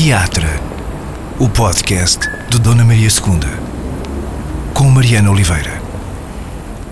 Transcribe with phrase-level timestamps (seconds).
[0.00, 0.46] Teatro,
[1.40, 5.72] o podcast de Dona Maria II, com Mariana Oliveira.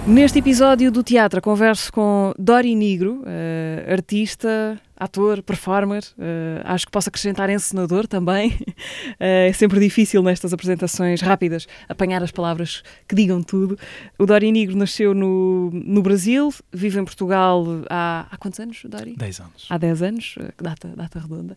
[0.05, 6.93] Neste episódio do Teatro, converso com Dori Negro, uh, artista, ator, performer, uh, acho que
[6.93, 8.51] posso acrescentar encenador também.
[8.51, 13.79] uh, é sempre difícil nestas apresentações rápidas apanhar as palavras que digam tudo.
[14.19, 19.15] O Dori Negro nasceu no, no Brasil, vive em Portugal há, há quantos anos, Dori?
[19.17, 19.67] 10 anos.
[19.69, 21.57] Há 10 anos, data, data redonda.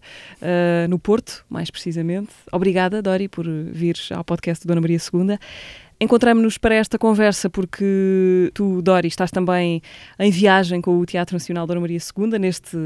[0.90, 2.30] no Porto, mais precisamente.
[2.52, 5.38] Obrigada, Dori, por vir ao podcast do Dona Maria II.
[6.02, 9.82] Encontramos-nos para esta conversa porque tu, Dori, estás também
[10.18, 12.78] em viagem com o Teatro Nacional Dona Maria II, neste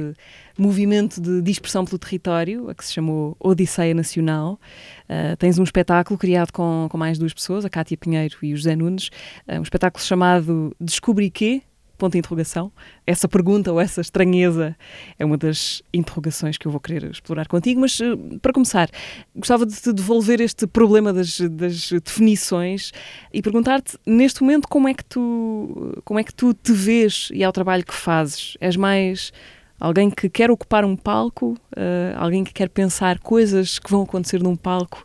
[0.58, 4.60] movimento de dispersão pelo território, a que se chamou Odisseia Nacional.
[5.08, 8.58] Uh, tens um espetáculo criado com, com mais duas pessoas, a Cátia Pinheiro e o
[8.58, 9.10] José Nunes,
[9.48, 11.62] uh, um espetáculo chamado Descobri Quê?
[12.04, 12.72] Ponto de interrogação.
[13.08, 14.76] Essa pergunta ou essa estranheza
[15.18, 17.80] é uma das interrogações que eu vou querer explorar contigo.
[17.80, 18.90] Mas, eh, para começar,
[19.34, 22.92] gostava de te devolver este problema das, das definições
[23.32, 27.44] e perguntar-te, neste momento, como é, que tu, como é que tu te vês e
[27.44, 28.58] ao trabalho que fazes?
[28.60, 29.32] És mais
[29.80, 34.42] alguém que quer ocupar um palco, uh, alguém que quer pensar coisas que vão acontecer
[34.42, 35.04] num palco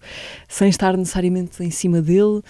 [0.48, 2.42] sem estar necessariamente em cima dele?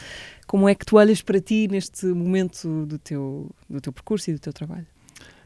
[0.49, 4.33] Como é que tu olhas para ti neste momento do teu, do teu percurso e
[4.33, 4.87] do teu trabalho?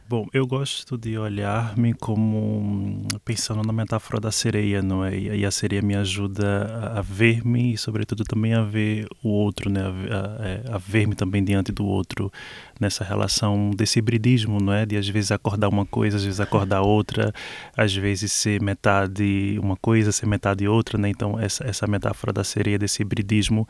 [0.08, 5.16] Bom, eu gosto de olhar-me como pensando na metáfora da sereia, não é?
[5.16, 9.80] E a sereia me ajuda a, ver-me e, sobretudo, também a ver o outro, né?
[9.80, 12.30] A, a, é, a ver-me também diante do outro
[12.78, 14.84] nessa relação desse hibridismo, não é?
[14.84, 17.32] De às vezes acordar uma coisa, às vezes acordar outra,
[17.74, 21.08] às vezes ser metade uma coisa, ser metade outra, né?
[21.08, 23.66] Então essa essa metáfora da sereia desse hibridismo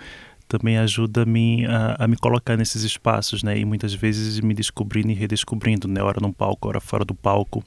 [0.58, 3.58] também ajuda-me a, a, me colocar nesses espaços, né?
[3.58, 6.02] E muitas vezes me descobrindo e redescobrindo, né?
[6.02, 7.64] Hora no palco, hora fora do palco,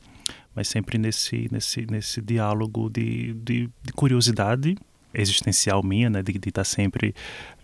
[0.54, 4.78] mas sempre nesse nesse nesse diálogo de, de, de curiosidade
[5.16, 6.22] existencial minha, né?
[6.22, 7.16] De estar tá sempre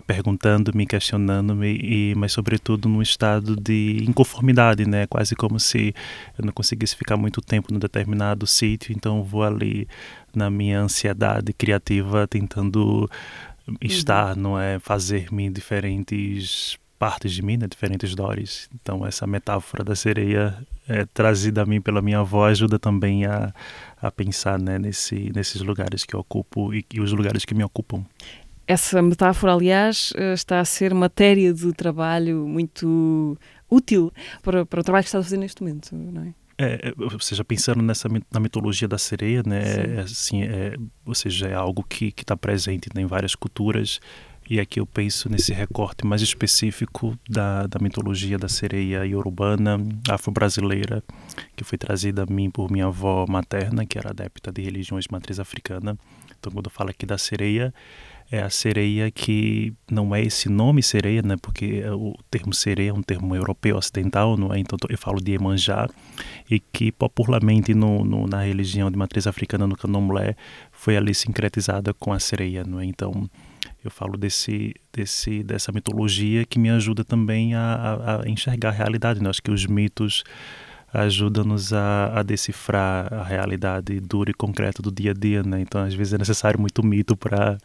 [0.08, 5.06] perguntando-me, questionando-me, e mas sobretudo num estado de inconformidade, né?
[5.06, 5.94] Quase como se
[6.38, 9.88] eu não conseguisse ficar muito tempo num determinado sítio, então vou ali
[10.36, 13.08] na minha ansiedade criativa tentando.
[13.82, 14.42] Estar, uhum.
[14.42, 14.80] não é?
[14.80, 17.68] Fazer-me diferentes partes de mim, né?
[17.68, 18.70] diferentes dores.
[18.76, 20.56] Então, essa metáfora da sereia
[20.88, 23.52] é, trazida a mim pela minha avó ajuda também a,
[24.00, 24.78] a pensar né?
[24.78, 28.06] Nesse, nesses lugares que eu ocupo e, e os lugares que me ocupam.
[28.68, 33.36] Essa metáfora, aliás, eh, está a ser matéria de trabalho muito
[33.70, 34.14] útil
[34.44, 36.34] para, para o trabalho que está a fazer neste momento, não é?
[36.62, 39.62] É, é, ou seja, pensando nessa na mitologia da sereia, né,
[39.98, 44.00] é, assim, é, ou seja, é algo que está presente né, em várias culturas.
[44.48, 49.80] E aqui eu penso nesse recorte mais específico da, da mitologia da sereia iorubana,
[50.10, 51.02] afro-brasileira,
[51.56, 55.12] que foi trazida a mim por minha avó materna, que era adepta de religiões de
[55.12, 55.98] matriz africana.
[56.38, 57.74] Então, quando eu falo aqui da sereia,
[58.32, 61.36] é a sereia que não é esse nome sereia, né?
[61.42, 64.60] Porque o termo sereia é um termo europeu ocidental, não é?
[64.60, 65.90] Então eu falo de Emanjá
[66.50, 70.38] e que popularmente no, no, na religião de matriz africana no Candomblé
[70.72, 72.86] foi ali sincretizada com a sereia, não é?
[72.86, 73.30] Então
[73.84, 78.72] eu falo desse, desse dessa mitologia que me ajuda também a, a, a enxergar a
[78.72, 79.30] realidade, né?
[79.30, 80.24] Acho que os mitos
[80.94, 85.60] ajudam-nos a, a, decifrar a realidade dura e concreta do dia a dia, né?
[85.60, 87.58] Então às vezes é necessário muito mito para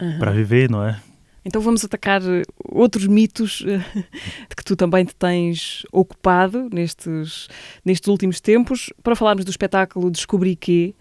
[0.00, 0.18] uhum.
[0.18, 1.00] para viver, não é?
[1.46, 3.78] Então vamos atacar eh, outros mitos eh,
[4.50, 7.46] de que tu também te tens ocupado nestes,
[7.84, 10.92] nestes últimos tempos, para falarmos do espetáculo Descobri Que,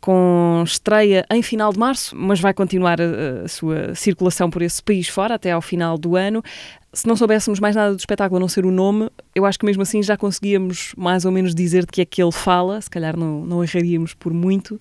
[0.00, 4.80] com estreia em final de março, mas vai continuar a, a sua circulação por esse
[4.80, 6.44] país fora até ao final do ano.
[6.92, 9.66] Se não soubéssemos mais nada do espetáculo a não ser o nome, eu acho que
[9.66, 12.88] mesmo assim já conseguíamos mais ou menos dizer de que é que ele fala, se
[12.88, 14.80] calhar não, não erraríamos por muito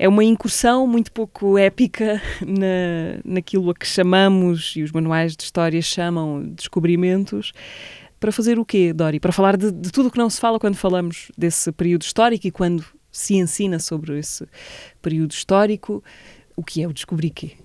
[0.00, 5.42] é uma incursão muito pouco épica na, naquilo a que chamamos, e os manuais de
[5.42, 7.52] história chamam, descobrimentos.
[8.18, 9.20] Para fazer o quê, Dori?
[9.20, 12.46] Para falar de, de tudo o que não se fala quando falamos desse período histórico
[12.46, 14.48] e quando se ensina sobre esse
[15.02, 16.02] período histórico,
[16.56, 17.58] o que é o descobrir quê?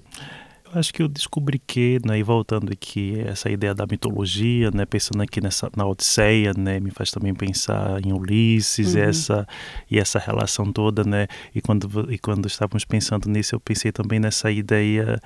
[0.80, 5.22] Acho que eu descobri que, né, e voltando aqui, essa ideia da mitologia, né, pensando
[5.22, 9.02] aqui nessa, na Odisseia, né, me faz também pensar em Ulisses, uhum.
[9.02, 9.48] essa,
[9.90, 14.20] e essa relação toda, né, e quando, e quando estávamos pensando nisso, eu pensei também
[14.20, 15.20] nessa ideia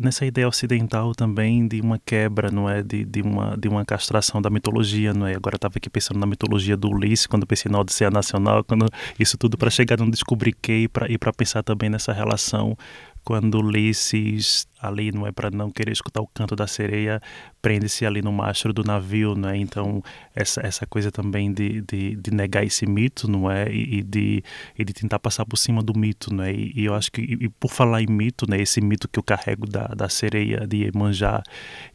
[0.00, 4.40] nessa ideia ocidental também de uma quebra, não é, de, de uma de uma castração
[4.40, 5.34] da mitologia, não é?
[5.34, 8.86] Agora estava aqui pensando na mitologia do Ulisses, quando pensei na Odisseia Nacional, quando
[9.18, 12.78] isso tudo para chegar no descobrir que e para e para pensar também nessa relação
[13.24, 17.20] quando Ulisses ali não é para não querer escutar o canto da sereia
[17.60, 20.02] prende-se ali no mastro do navio né então
[20.34, 23.70] essa essa coisa também de, de, de negar esse mito não é?
[23.70, 24.42] E, e, de
[24.78, 27.48] e de tentar passar por cima do mito né e, e eu acho que e,
[27.48, 28.60] por falar em mito né?
[28.60, 31.42] Esse mito que eu carrego da, da sereia de Iemanjá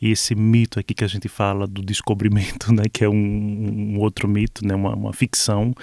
[0.01, 2.83] e esse mito aqui que a gente fala do descobrimento né?
[2.91, 4.75] Que é um, um outro mito né?
[4.75, 5.73] Uma, uma ficção.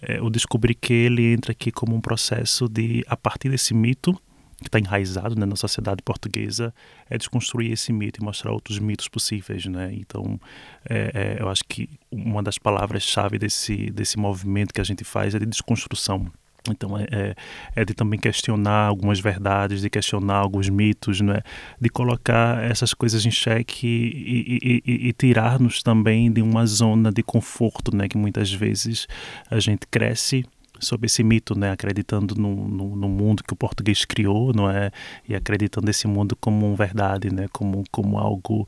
[0.00, 4.18] É, eu descobri que ele entra aqui como um processo de a partir desse mito
[4.58, 6.72] que está enraizado né, na sociedade portuguesa
[7.10, 9.90] é desconstruir esse mito e mostrar outros mitos possíveis, né?
[9.92, 10.40] Então,
[10.88, 15.34] é, é, eu acho que uma das palavras-chave desse desse movimento que a gente faz
[15.34, 16.30] é de desconstrução.
[16.70, 17.34] Então é, é,
[17.76, 21.40] é, de também questionar algumas verdades, de questionar alguns mitos, né?
[21.80, 27.12] de colocar essas coisas em xeque e, e, e, e tirar-nos também de uma zona
[27.12, 28.08] de conforto, né?
[28.08, 29.06] que muitas vezes
[29.50, 30.44] a gente cresce
[30.80, 34.90] sobre esse mito, né, acreditando no, no, no, mundo que o português criou, não é,
[35.28, 38.66] e acreditando esse mundo como verdade, né, como como algo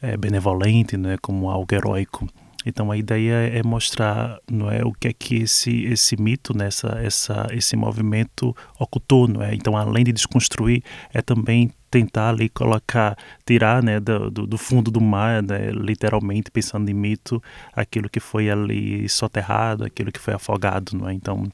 [0.00, 2.26] é, benevolente, né, como algo heróico.
[2.64, 6.94] Então a ideia é mostrar, não é, o que é que esse esse mito, nessa
[6.94, 9.54] né, essa esse movimento ocultou, não é?
[9.54, 15.00] Então além de desconstruir, é também tentar ali colocar, tirar, né, do, do fundo do
[15.00, 17.42] mar, né, literalmente pensando em mito,
[17.74, 21.12] aquilo que foi ali soterrado, aquilo que foi afogado, não é?
[21.12, 21.50] Então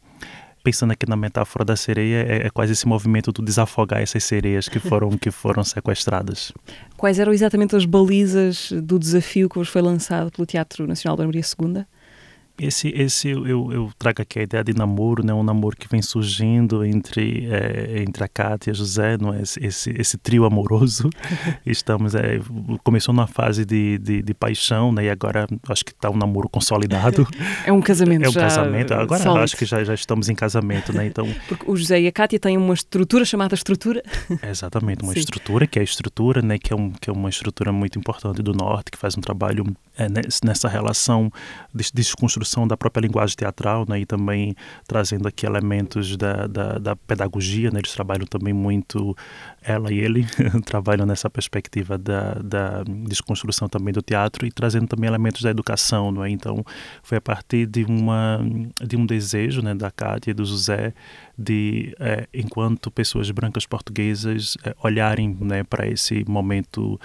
[0.67, 4.69] pensando aqui na metáfora da sereia, é, é, quase esse movimento do desafogar essas sereias
[4.69, 6.53] que foram, que foram sequestradas.
[6.97, 11.25] Quais eram exatamente as balizas do desafio que vos foi lançado pelo Teatro Nacional da
[11.25, 11.85] Maria II?
[12.59, 15.35] Esse, esse eu, eu trago aqui a ideia de namoro, né?
[15.35, 19.43] Um namoro que vem surgindo entre é, entre a Cátia e a José, não é?
[19.43, 21.11] Esse, esse, esse trio amoroso.
[21.67, 22.41] Estamos é,
[22.83, 25.05] começou numa fase de, de, de, paixão, né?
[25.05, 27.29] E agora acho que está um namoro consolidado.
[27.67, 28.25] É um casamento.
[28.25, 28.95] É um casamento.
[28.95, 29.45] Agora sólido.
[29.45, 31.07] acho que já, já estamos em casamento, né?
[31.07, 31.29] Então.
[31.49, 34.03] Porque o José e a Cátia têm uma estrutura chamada estrutura.
[34.43, 35.19] exatamente, uma Sim.
[35.19, 36.59] estrutura que é a estrutura, né?
[36.59, 39.67] Que é um que é uma estrutura muito importante do norte que faz um trabalho
[39.99, 40.07] é,
[40.43, 41.31] nessa relação
[41.75, 44.55] de desconstrução construção da própria linguagem teatral, né, e também
[44.87, 49.17] trazendo aqui elementos da, da, da pedagogia, né, eles trabalham também muito,
[49.63, 50.25] ela e ele,
[50.65, 56.13] trabalham nessa perspectiva da, da desconstrução também do teatro e trazendo também elementos da educação,
[56.13, 56.31] não é?
[56.31, 56.65] Então,
[57.03, 58.41] foi a partir de, uma,
[58.83, 60.95] de um desejo, né, da Cátia e do José
[61.39, 66.99] de, é, enquanto pessoas brancas portuguesas, é, olharem né, para esse momento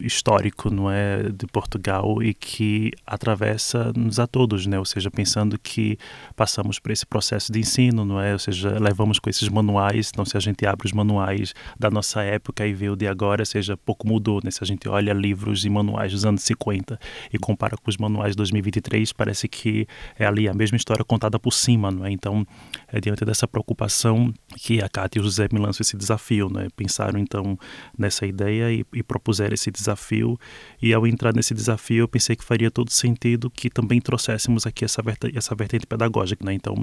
[0.00, 4.78] histórico não é de Portugal e que atravessa-nos a todos, né?
[4.78, 5.98] Ou seja, pensando que
[6.34, 8.32] passamos por esse processo de ensino, não é?
[8.32, 12.22] Ou seja, levamos com esses manuais, então se a gente abre os manuais da nossa
[12.22, 14.50] época e vê o de agora, seja, pouco mudou, né?
[14.50, 16.98] Se a gente olha livros e manuais dos anos 50
[17.32, 19.86] e compara com os manuais de 2023, parece que
[20.18, 22.10] é ali a mesma história contada por cima, não é?
[22.10, 22.46] Então,
[22.88, 26.68] é diante dessa preocupação que a Cátia e o José me lançam esse desafio, né?
[26.76, 27.58] Pensaram então
[27.98, 30.38] nessa ideia e, e propuseram esse desafio.
[30.80, 34.84] E ao entrar nesse desafio, eu pensei que faria todo sentido que também trouxéssemos aqui
[34.84, 35.02] essa
[35.34, 36.52] essa vertente pedagógica, né?
[36.52, 36.74] Então,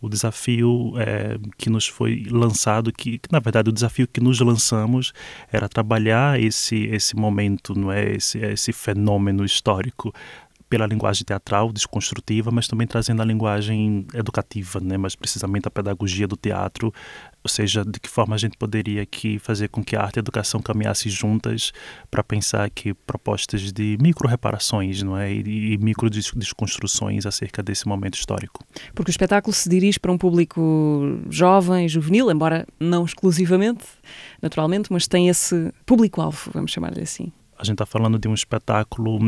[0.00, 4.40] o desafio é, que nos foi lançado, que, que, na verdade o desafio que nos
[4.40, 5.12] lançamos
[5.50, 8.12] era trabalhar esse esse momento, não é?
[8.12, 10.12] Esse esse fenômeno histórico
[10.68, 14.96] pela linguagem teatral, desconstrutiva, mas também trazendo a linguagem educativa, né?
[14.96, 16.92] mas precisamente a pedagogia do teatro,
[17.42, 20.18] ou seja, de que forma a gente poderia aqui fazer com que a arte e
[20.18, 21.72] a educação caminhassem juntas
[22.10, 25.32] para pensar aqui propostas de micro-reparações não é?
[25.32, 28.62] e, e micro-desconstruções acerca desse momento histórico.
[28.94, 33.84] Porque o espetáculo se dirige para um público jovem, juvenil, embora não exclusivamente,
[34.42, 39.18] naturalmente, mas tem esse público-alvo, vamos chamar-lhe assim a gente está falando de um espetáculo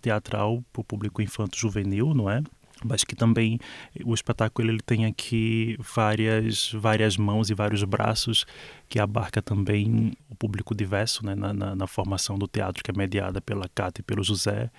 [0.00, 2.42] teatral para o público infanto-juvenil, não é?
[2.84, 3.58] mas que também
[4.04, 8.46] o espetáculo ele tem aqui várias várias mãos e vários braços
[8.88, 12.94] que abarca também o público diverso né, na, na, na formação do teatro que é
[12.94, 14.70] mediada pela Cátia e pelo José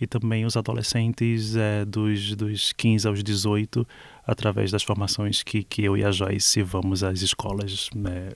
[0.00, 3.86] e também os adolescentes é, dos, dos 15 aos 18
[4.26, 8.30] através das formações que, que eu e a Joyce vamos às escolas, né,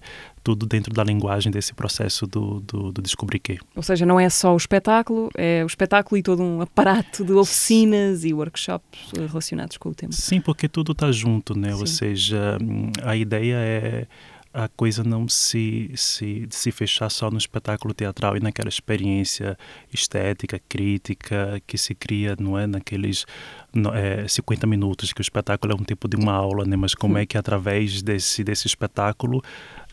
[0.44, 3.58] tudo dentro da linguagem desse processo do, do, do descobrir que.
[3.74, 7.32] Ou seja, não é só o espetáculo, é o espetáculo e todo um aparato de
[7.32, 10.12] oficinas e workshops relacionados com o tema.
[10.12, 11.72] Sim, porque tudo está junto, né?
[11.72, 11.80] Sim.
[11.80, 12.58] Ou seja,
[13.02, 14.06] a ideia é
[14.58, 19.56] a coisa não se, se, se fechar só no espetáculo teatral e naquela experiência
[19.92, 22.66] estética, crítica que se cria, não é?
[22.66, 23.24] Naqueles
[23.94, 26.74] é, 50 minutos, que o espetáculo é um tipo de uma aula, né?
[26.74, 29.40] Mas como é que através desse, desse espetáculo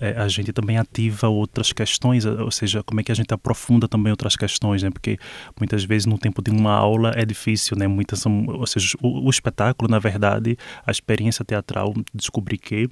[0.01, 3.88] é, a gente também ativa outras questões, ou seja, como é que a gente aprofunda
[3.88, 4.89] também outras questões, né?
[4.89, 5.19] Porque
[5.60, 7.88] muitas vezes no tempo de uma aula é difícil, né?
[7.88, 10.57] Muitas são, ou seja, o, o espetáculo, na verdade,
[10.88, 12.89] a experiência teatral, descobrir que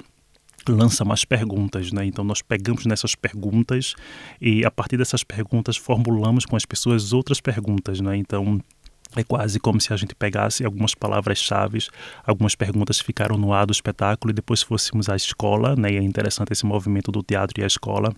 [0.67, 2.05] lança mais perguntas, né?
[2.05, 3.96] Então nós pegamos nessas perguntas
[4.39, 8.15] e a partir dessas perguntas formulamos com as pessoas outras perguntas, né?
[8.17, 8.62] Então
[9.15, 11.79] é quase como se a gente pegasse algumas palavras-chave,
[12.25, 15.91] algumas perguntas ficaram no ar do espetáculo e depois fôssemos à escola, né?
[15.91, 18.13] E é interessante esse movimento do teatro e a escola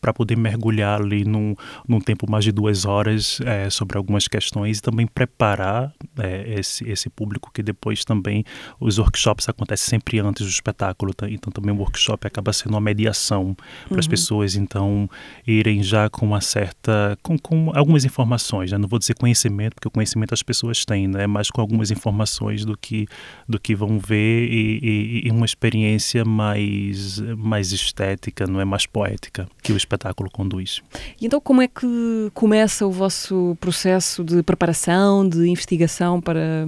[0.00, 1.54] para poder mergulhar ali num,
[1.86, 6.88] num tempo mais de duas horas é, sobre algumas questões e também preparar é, esse,
[6.88, 8.44] esse público que depois também
[8.80, 11.28] os workshops acontecem sempre antes do espetáculo, tá?
[11.28, 13.98] então também o workshop acaba sendo uma mediação para uhum.
[13.98, 15.08] as pessoas então
[15.46, 18.78] irem já com uma certa, com, com algumas informações, né?
[18.78, 21.26] não vou dizer conhecimento, porque o conhecimento as pessoas têm, né?
[21.26, 23.06] mas com algumas informações do que,
[23.48, 28.86] do que vão ver e, e, e uma experiência mais, mais estética, não é mais
[28.86, 30.82] poética que o espetáculo conduz.
[31.20, 36.66] E então, como é que começa o vosso processo de preparação, de investigação para,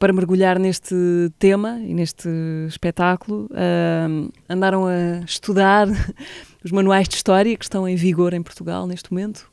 [0.00, 0.96] para mergulhar neste
[1.38, 2.28] tema e neste
[2.66, 3.48] espetáculo?
[3.52, 5.86] Uh, andaram a estudar
[6.64, 9.52] os manuais de história que estão em vigor em Portugal neste momento?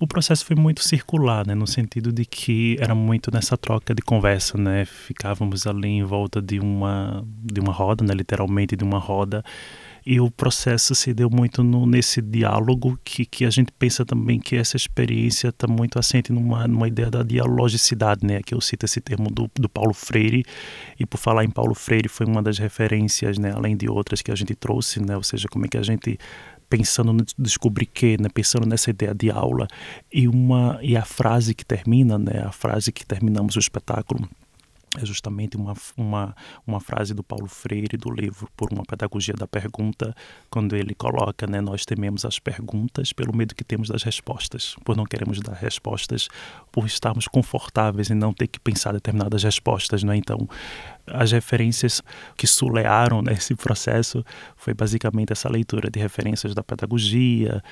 [0.00, 4.02] o processo foi muito circular, né, no sentido de que era muito nessa troca de
[4.02, 8.98] conversa, né, ficávamos ali em volta de uma de uma roda, né, literalmente de uma
[8.98, 9.42] roda,
[10.06, 14.38] e o processo se deu muito no, nesse diálogo que, que a gente pensa também
[14.38, 18.42] que essa experiência está muito assente numa, numa ideia da dialogicidade, né?
[18.42, 20.44] Que eu cito esse termo do, do Paulo Freire
[20.98, 23.52] e por falar em Paulo Freire foi uma das referências, né?
[23.54, 25.16] Além de outras que a gente trouxe, né?
[25.16, 26.18] Ou seja, como é que a gente
[26.68, 29.68] pensando no descobrir que, né, pensando nessa ideia de aula
[30.12, 34.28] e uma e a frase que termina, né, a frase que terminamos o espetáculo
[35.00, 36.36] é justamente uma, uma,
[36.66, 40.14] uma frase do Paulo Freire do livro Por uma Pedagogia da Pergunta,
[40.50, 44.96] quando ele coloca, né, nós tememos as perguntas pelo medo que temos das respostas, por
[44.96, 46.28] não queremos dar respostas,
[46.70, 50.16] por estarmos confortáveis em não ter que pensar determinadas respostas, né?
[50.16, 50.48] Então,
[51.06, 52.02] as referências
[52.36, 54.24] que sulearam nesse processo
[54.56, 57.62] foi basicamente essa leitura de referências da pedagogia,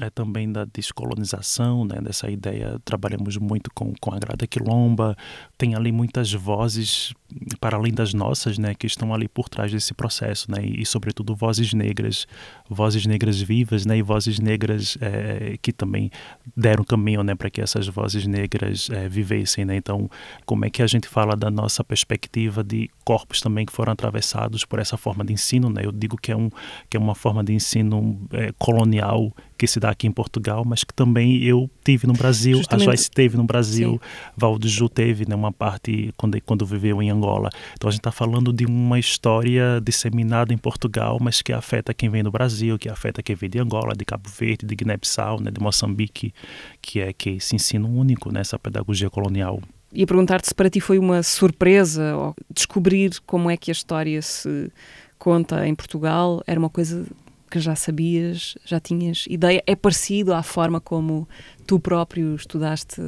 [0.00, 2.80] é, também da descolonização, né, dessa ideia.
[2.84, 5.16] Trabalhamos muito com, com a Grada Quilomba,
[5.56, 7.14] tem ali muitas vozes
[7.60, 10.86] para além das nossas, né, que estão ali por trás desse processo, né, e, e
[10.86, 12.26] sobretudo vozes negras,
[12.68, 16.10] vozes negras vivas, né, e vozes negras é, que também
[16.56, 19.76] deram caminho, né, para que essas vozes negras é, vivessem, né.
[19.76, 20.10] Então,
[20.44, 24.64] como é que a gente fala da nossa perspectiva de corpos também que foram atravessados
[24.64, 25.82] por essa forma de ensino, né?
[25.84, 26.48] Eu digo que é um
[26.88, 30.82] que é uma forma de ensino é, colonial que se dá aqui em Portugal, mas
[30.82, 32.82] que também eu tive no Brasil, Justamente.
[32.82, 34.30] a Joyce teve no Brasil, Sim.
[34.36, 37.50] Valdo Ju teve, né, uma parte quando quando viveu em Angola.
[37.74, 42.08] Então a gente está falando de uma história disseminada em Portugal, mas que afeta quem
[42.08, 45.50] vem do Brasil, que afeta quem vem de Angola, de Cabo Verde, de Guiné-Bissau, né,
[45.50, 46.32] de Moçambique,
[46.80, 49.60] que é que esse ensino único nessa pedagogia colonial
[49.92, 52.14] ia perguntar-te se para ti foi uma surpresa
[52.52, 54.70] descobrir como é que a história se
[55.18, 56.42] conta em Portugal.
[56.46, 57.06] Era uma coisa
[57.50, 59.62] que já sabias, já tinhas ideia?
[59.66, 61.28] É parecido à forma como
[61.66, 63.00] tu próprio estudaste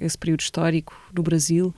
[0.00, 1.74] esse período histórico no Brasil?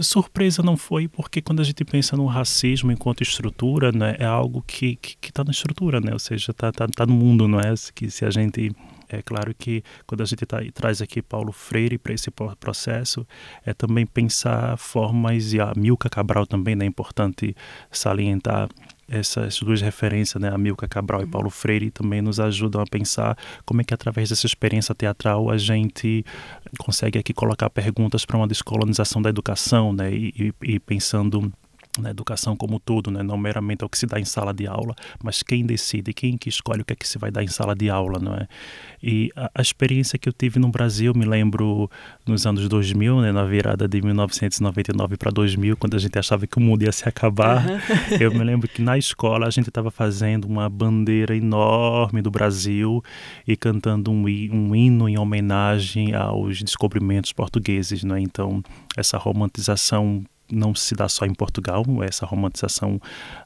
[0.00, 4.62] Surpresa não foi, porque quando a gente pensa no racismo enquanto estrutura, né, é algo
[4.64, 6.12] que está que, que tá na estrutura, né?
[6.12, 7.74] ou seja, está tá, tá no mundo, não é?
[7.92, 8.70] Que se a gente
[9.08, 13.26] é claro que quando a gente tá, traz aqui Paulo Freire para esse processo,
[13.64, 17.56] é também pensar formas, e a Milka Cabral também né, é importante
[17.90, 18.68] salientar
[19.08, 21.30] essas duas referências, né, a Milka Cabral e uhum.
[21.30, 25.56] Paulo Freire, também nos ajudam a pensar como é que através dessa experiência teatral a
[25.56, 26.24] gente
[26.78, 31.50] consegue aqui colocar perguntas para uma descolonização da educação, né, e, e pensando
[32.00, 33.22] na educação como tudo, né?
[33.22, 36.48] não meramente o que se dá em sala de aula, mas quem decide, quem que
[36.48, 38.46] escolhe o que é que se vai dar em sala de aula, não é?
[39.02, 41.90] E a, a experiência que eu tive no Brasil, me lembro
[42.26, 43.32] nos anos 2000, né?
[43.32, 47.08] na virada de 1999 para 2000, quando a gente achava que o mundo ia se
[47.08, 47.78] acabar, uhum.
[48.20, 53.02] eu me lembro que na escola a gente estava fazendo uma bandeira enorme do Brasil
[53.46, 58.20] e cantando um, um hino em homenagem aos descobrimentos portugueses, não é?
[58.20, 58.62] Então,
[58.96, 63.00] essa romantização não se dá só em Portugal, essa romantização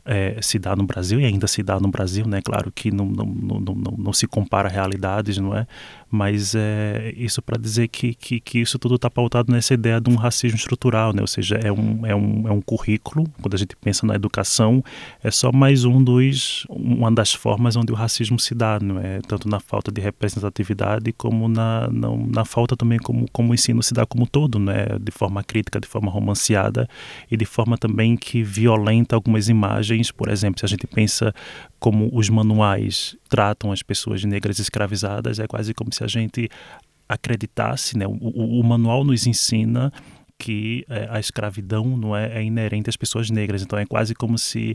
[0.04, 2.40] é, se dá no Brasil e ainda se dá no Brasil, né?
[2.42, 5.66] Claro que não, não, não, não, não se compara realidades, não é?
[6.14, 10.10] Mas é isso para dizer que, que, que, isso tudo está pautado nessa ideia de
[10.10, 11.22] um racismo estrutural, né?
[11.22, 14.84] Ou seja, é um, é, um, é um currículo, quando a gente pensa na educação,
[15.24, 19.22] é só mais um dos, uma das formas onde o racismo se dá, não é?
[19.26, 23.82] Tanto na falta de representatividade como na, na, na falta também como, como o ensino
[23.82, 24.98] se dá como todo, né?
[25.00, 26.86] De forma crítica, de forma romanceada
[27.30, 30.10] e de forma também que violenta algumas imagens.
[30.10, 31.34] Por exemplo, se a gente pensa
[31.82, 36.48] como os manuais tratam as pessoas negras escravizadas, é quase como se a gente
[37.08, 38.06] acreditasse, né?
[38.06, 39.92] o, o, o manual nos ensina
[40.42, 43.62] que é, a escravidão não é, é, inerente às pessoas negras.
[43.62, 44.74] Então é quase como se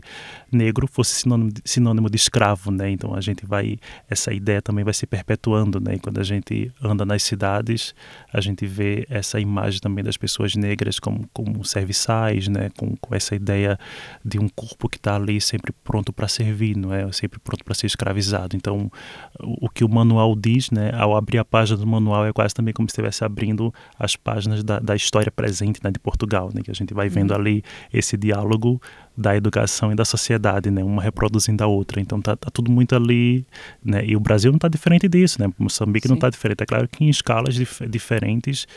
[0.50, 2.90] negro fosse sinônimo de, sinônimo de escravo, né?
[2.90, 3.76] Então a gente vai
[4.08, 5.96] essa ideia também vai se perpetuando, né?
[5.96, 7.94] E quando a gente anda nas cidades,
[8.32, 12.70] a gente vê essa imagem também das pessoas negras como como serviçais, né?
[12.78, 13.78] Com, com essa ideia
[14.24, 17.12] de um corpo que está ali sempre pronto para servir, não é?
[17.12, 18.56] Sempre pronto para ser escravizado.
[18.56, 18.90] Então
[19.38, 20.92] o, que o manual diz, né?
[20.94, 24.64] Ao abrir a página do manual é quase também como se estivesse abrindo as páginas
[24.64, 27.36] da, da história presente né, de Portugal, né, que a gente vai vendo uhum.
[27.36, 27.62] ali
[27.92, 28.80] esse diálogo
[29.18, 32.00] da educação e da sociedade, né, uma reproduzindo a outra.
[32.00, 33.44] Então tá, tá tudo muito ali,
[33.84, 36.12] né, e o Brasil não está diferente disso, né, Moçambique Sim.
[36.12, 36.62] não está diferente.
[36.62, 38.68] É claro que em escalas dif diferentes,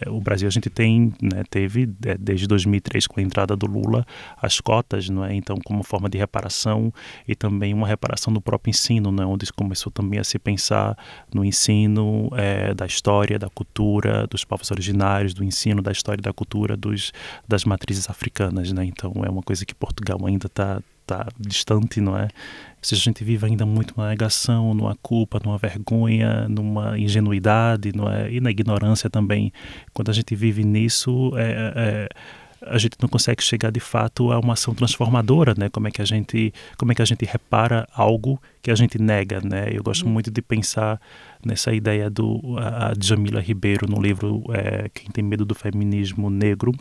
[0.00, 1.86] eh, o Brasil a gente tem, né, teve
[2.18, 4.04] desde 2003 com a entrada do Lula
[4.42, 5.32] as cotas, não é?
[5.32, 6.92] Então como forma de reparação
[7.28, 10.98] e também uma reparação do próprio ensino, né, onde começou também a se pensar
[11.32, 16.24] no ensino é, da história, da cultura, dos povos originários, do ensino da história e
[16.24, 17.12] da cultura dos,
[17.46, 18.84] das matrizes africanas, né?
[18.84, 22.22] Então é uma coisa que Portugal ainda está tá distante, não é?
[22.22, 22.28] Ou
[22.92, 28.30] a gente vive ainda muito numa negação, numa culpa, numa vergonha, numa ingenuidade, não é?
[28.30, 29.52] E na ignorância também.
[29.92, 32.08] Quando a gente vive nisso, é, é
[32.66, 35.68] a gente não consegue chegar de fato a uma ação transformadora, né?
[35.68, 38.98] Como é que a gente, como é que a gente repara algo que a gente
[38.98, 39.68] nega, né?
[39.70, 40.12] Eu gosto uhum.
[40.12, 41.00] muito de pensar
[41.44, 46.30] nessa ideia do a, a Jamila Ribeiro no livro é, Quem tem medo do feminismo
[46.30, 46.72] negro.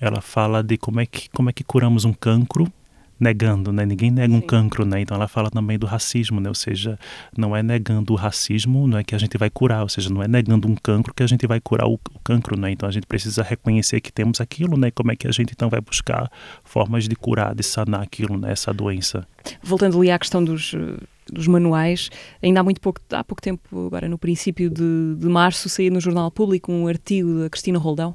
[0.00, 2.70] Ela fala de como é que como é que curamos um cancro
[3.18, 3.84] negando, né?
[3.86, 4.38] Ninguém nega Sim.
[4.38, 5.00] um cancro, né?
[5.00, 6.48] Então ela fala também do racismo, né?
[6.48, 6.98] Ou seja,
[7.36, 10.22] não é negando o racismo, não é que a gente vai curar, ou seja, não
[10.22, 12.70] é negando um cancro que a gente vai curar o, o cancro, né?
[12.70, 14.90] Então a gente precisa reconhecer que temos aquilo, né?
[14.90, 16.30] Como é que a gente então vai buscar
[16.62, 18.52] formas de curar, de sanar aquilo, né?
[18.52, 19.26] Essa doença.
[19.62, 20.74] Voltando ali à questão dos
[21.32, 22.10] dos manuais.
[22.42, 26.00] Ainda há muito pouco, há pouco tempo, agora no princípio de, de março, saiu no
[26.00, 28.14] Jornal Público um artigo da Cristina Roldão,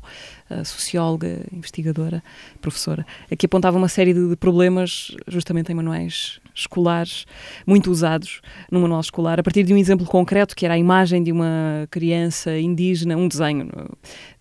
[0.66, 2.22] socióloga, investigadora,
[2.60, 3.06] professora,
[3.38, 7.26] que apontava uma série de, de problemas justamente em manuais escolares,
[7.66, 11.24] muito usados no manual escolar, a partir de um exemplo concreto, que era a imagem
[11.24, 13.70] de uma criança indígena, um desenho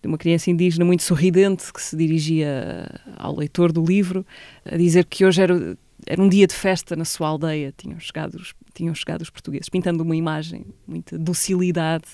[0.01, 4.25] de uma criança indígena muito sorridente que se dirigia ao leitor do livro,
[4.65, 8.33] a dizer que hoje era era um dia de festa na sua aldeia, tinham chegado
[8.33, 12.05] os, tinham chegado os portugueses, pintando uma imagem, muita docilidade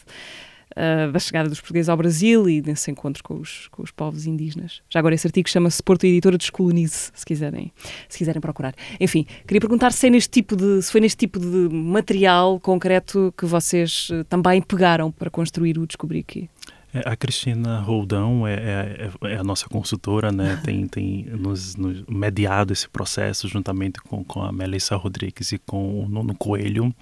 [0.71, 4.25] uh, da chegada dos portugueses ao Brasil e desse encontro com os, com os povos
[4.25, 4.81] indígenas.
[4.89, 7.71] Já agora esse artigo chama-se Porto Editora Descolonize, se quiserem,
[8.07, 8.73] se quiserem procurar.
[8.99, 13.33] Enfim, queria perguntar se, é neste tipo de, se foi neste tipo de material concreto
[13.37, 16.49] que vocês uh, também pegaram para construir o Descobrir Aqui.
[16.93, 20.59] É, a Cristina Roldão é, é, é, a nossa consultora, né?
[20.63, 26.03] tem, tem nos, nos, mediado esse processo juntamente com, com a Melissa Rodrigues e com
[26.03, 26.93] o Nuno Coelho.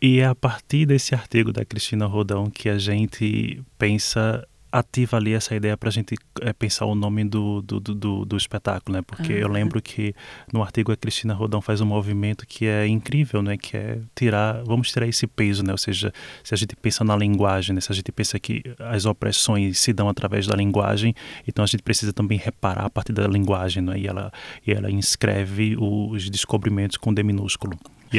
[0.00, 5.32] E é a partir desse artigo da Cristina Rodão que a gente pensa ativa ali
[5.32, 9.02] essa ideia para a gente é, pensar o nome do, do, do, do espetáculo, né?
[9.06, 10.12] Porque eu lembro que
[10.52, 13.56] no artigo a Cristina Rodão faz um movimento que é incrível, né?
[13.56, 15.70] Que é tirar, vamos tirar esse peso, né?
[15.70, 17.80] Ou seja, se a gente pensa na linguagem, né?
[17.80, 21.14] se a gente pensa que as opressões se dão através da linguagem,
[21.46, 23.96] então a gente precisa também reparar a partir da linguagem, né?
[23.96, 24.32] E ela,
[24.66, 27.78] e ela inscreve os descobrimentos com D minúsculo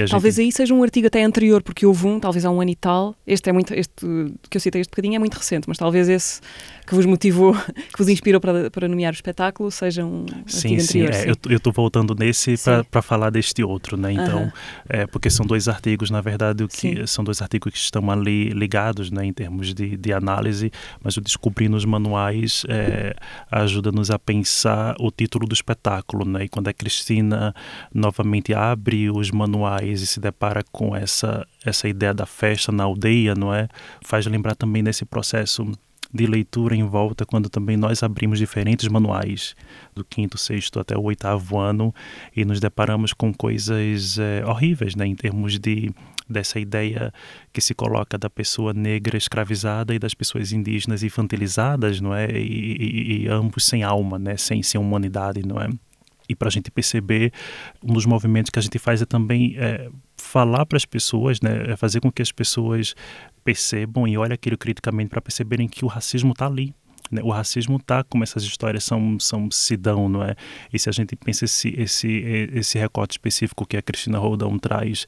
[0.10, 2.76] talvez aí seja um artigo até anterior, porque houve um, talvez há um ano e
[2.76, 3.16] tal.
[3.26, 3.94] Este é muito, este
[4.50, 6.42] que eu citei este bocadinho é muito recente, mas talvez esse
[6.86, 7.54] que vos motivou,
[7.92, 11.10] que vos inspirou para, para nomear o espetáculo, seja um sim, artigo anterior.
[11.10, 12.56] É, sim, eu estou voltando nesse
[12.90, 14.14] para falar deste outro, né?
[14.14, 14.52] Então,
[14.88, 17.08] é, porque são dois artigos, na verdade, o que sim.
[17.08, 20.72] são dois artigos que estão ali ligados, né, em termos de, de análise,
[21.04, 23.16] mas o descobrir nos manuais é,
[23.52, 26.46] ajuda-nos a pensar o título do espetáculo, né?
[26.46, 27.54] E quando a Cristina
[27.94, 33.34] novamente abre os manuais e se depara com essa essa ideia da festa na aldeia,
[33.36, 33.68] não é?
[34.02, 35.66] Faz lembrar também desse processo
[36.14, 39.56] de leitura em volta quando também nós abrimos diferentes manuais
[39.94, 41.94] do quinto, sexto até o oitavo ano
[42.36, 45.92] e nos deparamos com coisas é, horríveis, né, em termos de
[46.28, 47.14] dessa ideia
[47.54, 52.78] que se coloca da pessoa negra escravizada e das pessoas indígenas infantilizadas, não é, e,
[52.80, 55.70] e, e ambos sem alma, né, sem, sem humanidade, não é.
[56.28, 57.32] E para a gente perceber,
[57.84, 61.72] um dos movimentos que a gente faz é também é, falar para as pessoas, né,
[61.72, 62.96] é fazer com que as pessoas
[63.44, 66.74] percebam e olhem aquilo criticamente para perceberem que o racismo está ali.
[67.12, 67.22] Né?
[67.24, 70.36] O racismo está como essas histórias são, são se dão, não é?
[70.72, 72.08] E se a gente pensa esse, esse,
[72.54, 75.06] esse recorte específico que a Cristina Roldão traz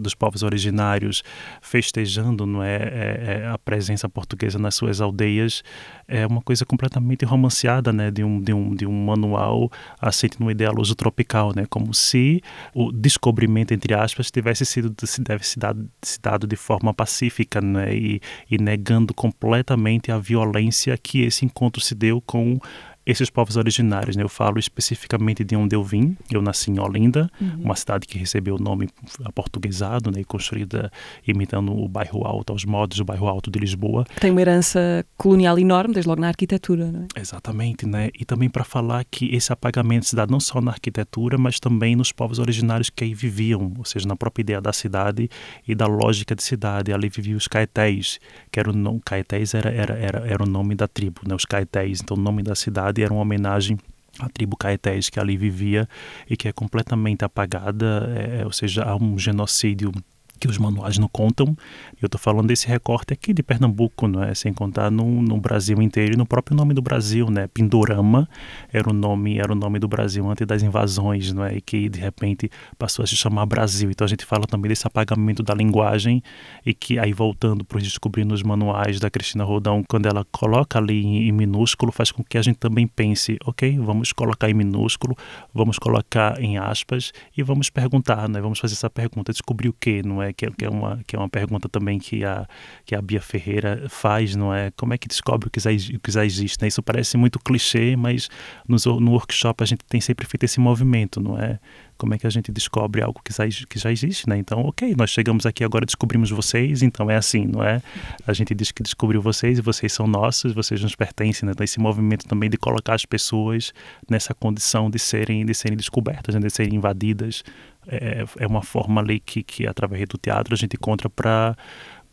[0.00, 1.22] dos povos originários,
[1.60, 2.76] festejando, não é?
[2.76, 3.24] é?
[3.28, 5.62] É, a presença portuguesa nas suas aldeias,
[6.06, 8.10] é uma coisa completamente romanceada, né?
[8.10, 11.66] De um, de um, de um manual aceito no idealoso tropical, né?
[11.68, 12.42] Como se
[12.74, 17.60] o descobrimento, entre aspas, tivesse sido, se deve se dado, se dado de forma pacífica,
[17.60, 17.94] né?
[17.94, 22.58] E, e negando completamente a violência que esse encontro se deu com
[23.08, 24.14] esses povos originários.
[24.14, 24.22] Né?
[24.22, 26.14] Eu falo especificamente de onde eu vim.
[26.30, 27.62] Eu nasci em Olinda, uhum.
[27.64, 28.90] uma cidade que recebeu o nome
[29.24, 30.20] aportuguesado né?
[30.20, 30.92] e construída
[31.26, 34.04] imitando o bairro Alto, aos modos do bairro Alto de Lisboa.
[34.20, 37.20] Tem uma herança colonial enorme, desde logo na arquitetura, não é?
[37.20, 38.10] Exatamente, né?
[38.18, 41.96] E também para falar que esse apagamento se dá não só na arquitetura, mas também
[41.96, 45.30] nos povos originários que aí viviam, ou seja, na própria ideia da cidade
[45.66, 46.92] e da lógica de cidade.
[46.92, 48.20] Ali viviam os caetés,
[48.52, 51.34] que era o nome, caetés era, era, era, era o nome da tribo, né?
[51.34, 53.78] Os caetés, então o nome da cidade era uma homenagem
[54.18, 55.88] à tribo Caetés que ali vivia
[56.28, 59.92] e que é completamente apagada, é, ou seja, há um genocídio
[60.38, 61.56] que os manuais não contam.
[62.00, 64.34] Eu estou falando desse recorte aqui de Pernambuco, não é?
[64.34, 67.46] Sem contar no, no, Brasil inteiro e no próprio nome do Brasil, né?
[67.48, 68.28] Pindorama
[68.72, 71.56] era o nome era o nome do Brasil antes das invasões, não é?
[71.56, 73.90] E que de repente passou a se chamar Brasil.
[73.90, 76.22] Então a gente fala também desse apagamento da linguagem
[76.64, 81.04] e que aí voltando para descobrir nos manuais da Cristina Rodão, quando ela coloca ali
[81.04, 85.16] em, em minúsculo, faz com que a gente também pense, ok, vamos colocar em minúsculo,
[85.52, 88.40] vamos colocar em aspas e vamos perguntar, né?
[88.40, 90.27] Vamos fazer essa pergunta, descobrir o que, não é?
[90.28, 90.32] É?
[90.32, 92.46] Que, que, é uma, que é uma pergunta também que a,
[92.84, 94.70] que a Bia Ferreira faz, não é?
[94.72, 96.60] Como é que descobre o que já, o que já existe?
[96.62, 96.68] Né?
[96.68, 98.28] Isso parece muito clichê, mas
[98.66, 101.58] no, no workshop a gente tem sempre feito esse movimento, não é?
[101.96, 104.38] Como é que a gente descobre algo que já, que já existe, né?
[104.38, 107.82] Então, ok, nós chegamos aqui agora, descobrimos vocês, então é assim, não é?
[108.24, 111.52] A gente diz que descobriu vocês e vocês são nossos, vocês nos pertencem, né?
[111.52, 113.72] Então, esse movimento também de colocar as pessoas
[114.08, 116.40] nessa condição de serem, de serem descobertas, né?
[116.40, 117.42] de serem invadidas,
[117.88, 121.56] é, é uma forma ali que, que, através do teatro, a gente encontra para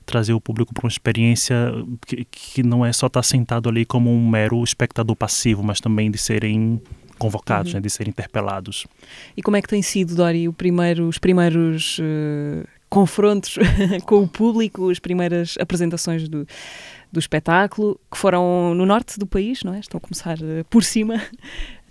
[0.06, 1.56] trazer o público para uma experiência
[2.06, 5.82] que, que não é só estar tá sentado ali como um mero espectador passivo, mas
[5.82, 6.82] também de serem
[7.18, 7.80] convocados, uhum.
[7.80, 8.86] né, de serem interpelados.
[9.36, 13.58] E como é que tem sido, Dori, primeiro, os primeiros uh, confrontos
[14.06, 16.46] com o público, as primeiras apresentações do,
[17.12, 19.80] do espetáculo, que foram no norte do país, não é?
[19.80, 21.22] Estão a começar uh, por cima.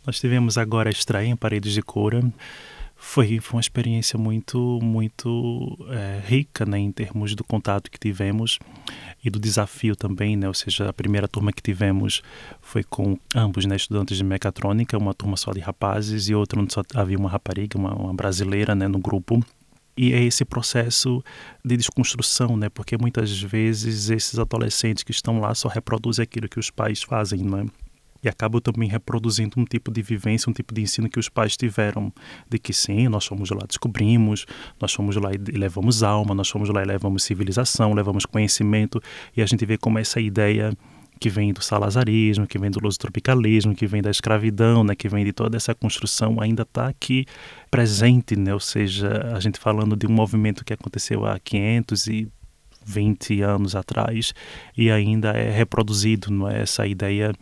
[0.06, 2.22] Nós tivemos agora a estreia em Paredes de Cora,
[3.04, 8.58] foi, foi uma experiência muito, muito é, rica né, em termos do contato que tivemos
[9.22, 10.48] e do desafio também, né?
[10.48, 12.22] Ou seja, a primeira turma que tivemos
[12.60, 16.72] foi com ambos, né, estudantes de mecatrônica, uma turma só de rapazes e outra onde
[16.72, 19.44] só havia uma rapariga, uma, uma brasileira, né, no grupo.
[19.96, 21.22] E é esse processo
[21.64, 22.68] de desconstrução, né?
[22.68, 27.44] Porque muitas vezes esses adolescentes que estão lá só reproduzem aquilo que os pais fazem,
[27.44, 27.66] né?
[28.24, 31.56] E acabam também reproduzindo um tipo de vivência, um tipo de ensino que os pais
[31.56, 32.12] tiveram,
[32.48, 34.46] de que sim, nós fomos lá, descobrimos,
[34.80, 39.00] nós fomos lá e levamos alma, nós fomos lá e levamos civilização, levamos conhecimento,
[39.36, 40.72] e a gente vê como essa ideia
[41.20, 45.24] que vem do salazarismo, que vem do lusotropicalismo, que vem da escravidão, né, que vem
[45.24, 47.24] de toda essa construção, ainda está aqui
[47.70, 48.52] presente, né?
[48.52, 52.28] ou seja, a gente falando de um movimento que aconteceu há 500 e
[52.84, 54.34] 20 anos atrás
[54.76, 57.32] e ainda é reproduzido, não é essa ideia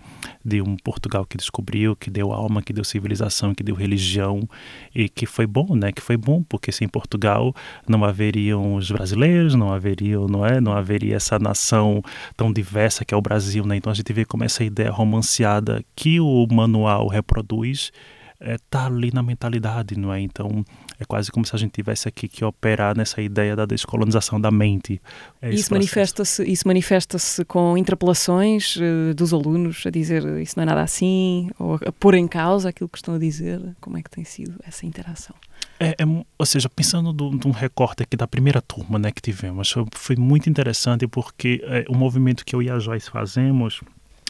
[0.45, 4.49] de um Portugal que descobriu, que deu alma, que deu civilização, que deu religião
[4.95, 5.93] e que foi bom, né?
[5.93, 7.55] Que foi bom porque sem Portugal
[7.89, 12.03] não haveriam os brasileiros, não haveriam, não é, não haveria essa nação
[12.37, 13.77] tão diversa que é o Brasil, né?
[13.77, 17.93] Então a gente vê como essa ideia romanceada que o manual reproduz
[18.41, 20.21] está é, ali na mentalidade, não é?
[20.21, 20.65] Então
[21.03, 24.51] é quase como se a gente tivesse aqui que operar nessa ideia da descolonização da
[24.51, 25.01] mente.
[25.41, 30.67] É isso manifesta-se isso manifesta-se com interpelações uh, dos alunos a dizer isso não é
[30.67, 33.61] nada assim ou a pôr em causa aquilo que estão a dizer.
[33.81, 35.35] Como é que tem sido essa interação?
[35.79, 36.05] É, é,
[36.39, 40.49] ou seja, pensando de um recorte aqui da primeira turma né, que tivemos, foi muito
[40.49, 43.81] interessante porque é, o movimento que eu e a Joyce fazemos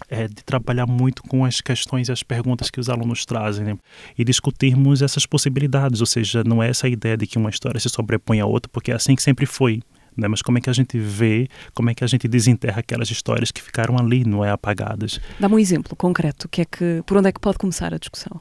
[0.08, 3.78] é, de trabalhar muito com as questões e as perguntas que os alunos trazem né?
[4.16, 7.88] e discutirmos essas possibilidades, ou seja, não é essa ideia de que uma história se
[7.88, 9.80] sobrepõe a outra, porque é assim que sempre foi.
[10.16, 10.28] Né?
[10.28, 13.50] Mas como é que a gente vê, como é que a gente desenterra aquelas histórias
[13.50, 15.20] que ficaram ali, não é apagadas?
[15.40, 18.40] Dá-me um exemplo concreto, que é que, por onde é que pode começar a discussão?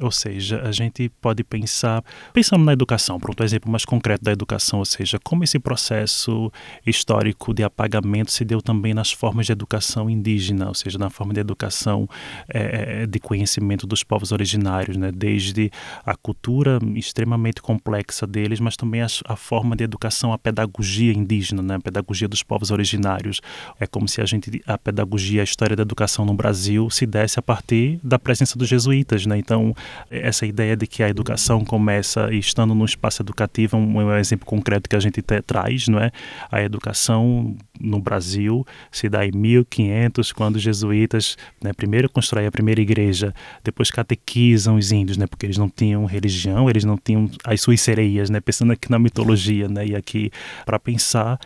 [0.00, 4.32] Ou seja, a gente pode pensar, pensando na educação, pronto, um exemplo mais concreto da
[4.32, 6.52] educação, ou seja, como esse processo
[6.86, 11.32] histórico de apagamento se deu também nas formas de educação indígena, ou seja, na forma
[11.32, 12.08] de educação
[12.48, 15.10] é, de conhecimento dos povos originários, né?
[15.10, 15.70] desde
[16.04, 21.62] a cultura extremamente complexa deles, mas também a, a forma de educação, a pedagogia indígena,
[21.62, 21.76] né?
[21.76, 23.40] a pedagogia dos povos originários.
[23.80, 27.38] É como se a gente, a pedagogia, a história da educação no Brasil se desse
[27.38, 29.38] a partir da presença dos jesuítas, né?
[29.38, 29.74] Então,
[30.10, 34.88] essa ideia de que a educação começa estando no espaço educativo, um, um exemplo concreto
[34.88, 36.10] que a gente te, traz, não é?
[36.50, 42.50] A educação no Brasil se dá em 1500, quando os jesuítas né, primeiro constroem a
[42.50, 47.30] primeira igreja, depois catequizam os índios, né, porque eles não tinham religião, eles não tinham
[47.44, 50.30] as suas sereias, né, pensando aqui na mitologia, né, e aqui
[50.64, 51.38] para pensar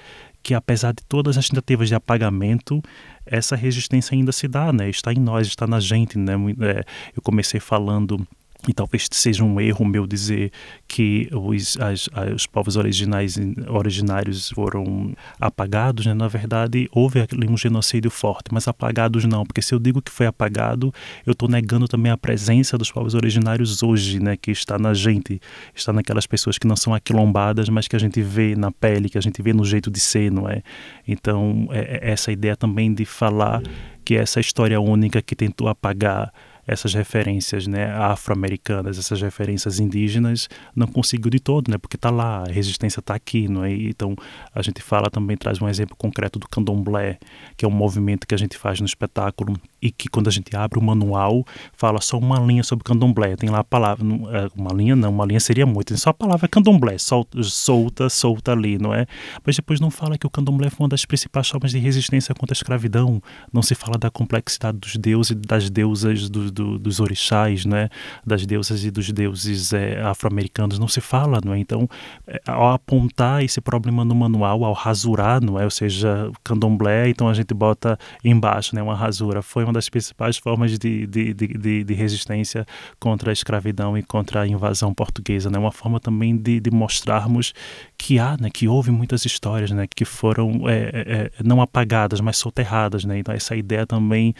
[0.42, 2.82] que apesar de todas as tentativas de apagamento,
[3.26, 4.88] essa resistência ainda se dá, né?
[4.88, 6.34] Está em nós, está na gente, né?
[6.60, 8.26] É, eu comecei falando
[8.68, 10.52] e talvez seja um erro meu dizer
[10.86, 16.14] que os, as, os povos originais, originários foram apagados, né?
[16.14, 20.10] na verdade houve ali um genocídio forte, mas apagados não, porque se eu digo que
[20.10, 20.92] foi apagado,
[21.26, 24.36] eu estou negando também a presença dos povos originários hoje, né?
[24.36, 25.40] que está na gente,
[25.74, 29.18] está naquelas pessoas que não são aquilombadas, mas que a gente vê na pele, que
[29.18, 30.62] a gente vê no jeito de ser, não é?
[31.06, 33.62] Então, é, é essa ideia também de falar
[34.04, 36.32] que essa história única que tentou apagar
[36.66, 42.44] essas referências né, afro-americanas, essas referências indígenas, não conseguiu de todo, né, porque está lá,
[42.46, 43.48] a resistência está aqui.
[43.48, 43.72] Não é?
[43.72, 44.14] Então,
[44.54, 47.18] a gente fala também, traz um exemplo concreto do candomblé,
[47.56, 50.54] que é um movimento que a gente faz no espetáculo e que quando a gente
[50.56, 53.36] abre o manual, fala só uma linha sobre candomblé.
[53.36, 56.14] Tem lá a palavra, é, uma linha não, uma linha seria muito, tem só a
[56.14, 59.06] palavra candomblé, solta, solta, solta ali, não é?
[59.44, 62.52] Mas depois não fala que o candomblé foi uma das principais formas de resistência contra
[62.52, 67.64] a escravidão, não se fala da complexidade dos deuses das deusas do, do, dos orixás,
[67.64, 67.88] né?
[68.24, 71.58] das deusas e dos deuses é, afro-americanos, não se fala, não é?
[71.58, 71.88] Então,
[72.26, 75.64] é, ao apontar esse problema no manual, ao rasurar, não é?
[75.64, 78.82] Ou seja, candomblé, então a gente bota embaixo, né?
[78.82, 79.42] Uma rasura.
[79.42, 82.66] Foi uma das principais formas de, de, de, de resistência
[82.98, 85.58] contra a escravidão e contra a invasão portuguesa, né?
[85.58, 87.52] Uma forma também de, de mostrarmos
[87.96, 88.50] que há, né?
[88.52, 89.86] Que houve muitas histórias, né?
[89.94, 93.18] Que foram é, é, é não apagadas, mas soterradas, né?
[93.18, 94.34] Então essa ideia também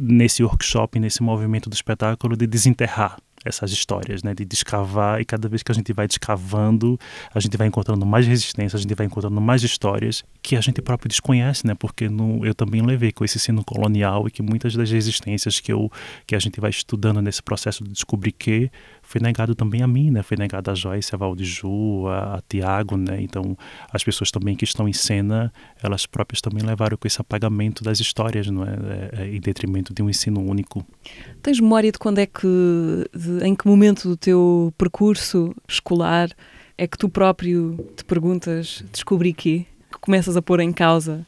[0.00, 5.48] nesse workshop, nesse movimento do espetáculo de desenterrar essas histórias, né, de descavar e cada
[5.48, 6.98] vez que a gente vai descavando,
[7.34, 10.80] a gente vai encontrando mais resistência, a gente vai encontrando mais histórias que a gente
[10.82, 14.74] próprio desconhece, né, porque no, eu também levei com esse ensino colonial e que muitas
[14.74, 15.90] das resistências que eu
[16.26, 18.70] que a gente vai estudando nesse processo de descobrir que
[19.06, 22.96] foi negado também a mim, né, foi negado a Joyce, a Valdiju, a, a Tiago,
[22.96, 23.56] né, então
[23.92, 28.00] as pessoas também que estão em cena, elas próprias também levaram com esse apagamento das
[28.00, 30.84] histórias, não é, é, é em detrimento de um ensino único.
[31.40, 32.46] Tens memória de quando é que
[33.14, 36.28] de em que momento do teu percurso escolar
[36.76, 41.24] é que tu próprio te perguntas, descobri que, que começas a pôr em causa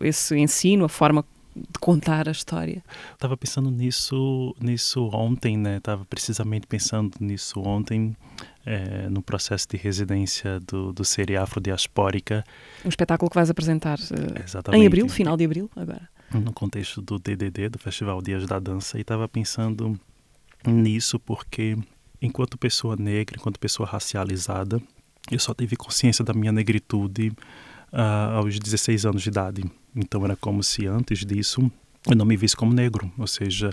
[0.00, 2.82] esse ensino, a forma de contar a história.
[3.12, 5.78] Estava pensando nisso, nisso ontem, né?
[5.78, 8.16] Estava precisamente pensando nisso ontem,
[8.64, 12.44] é, no processo de residência do, do Série Afrodiaspórica.
[12.84, 16.08] Um espetáculo que vais apresentar uh, em abril, final de abril, agora.
[16.32, 19.98] No contexto do DDD, do Festival Dias da Dança, e estava pensando
[20.64, 21.76] nisso porque,
[22.22, 24.80] enquanto pessoa negra, enquanto pessoa racializada,
[25.30, 27.32] eu só tive consciência da minha negritude
[27.92, 29.64] uh, aos 16 anos de idade.
[29.94, 31.70] Então era como se antes disso
[32.08, 33.70] eu não me visse como negro, ou seja,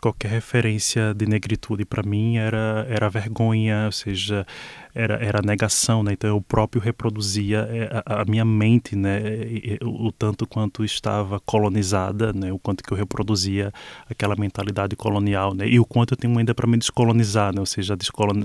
[0.00, 4.46] qualquer referência de negritude para mim era era vergonha, ou seja,
[4.94, 6.12] era, era a negação, né?
[6.12, 9.20] Então eu próprio reproduzia é, a, a minha mente, né?
[9.82, 12.52] O, o, tanto quanto estava colonizada, né?
[12.52, 13.72] O quanto que eu reproduzia
[14.08, 15.66] aquela mentalidade colonial, né?
[15.66, 17.60] E o quanto eu tenho ainda para me descolonizar, né?
[17.60, 17.96] Ou seja,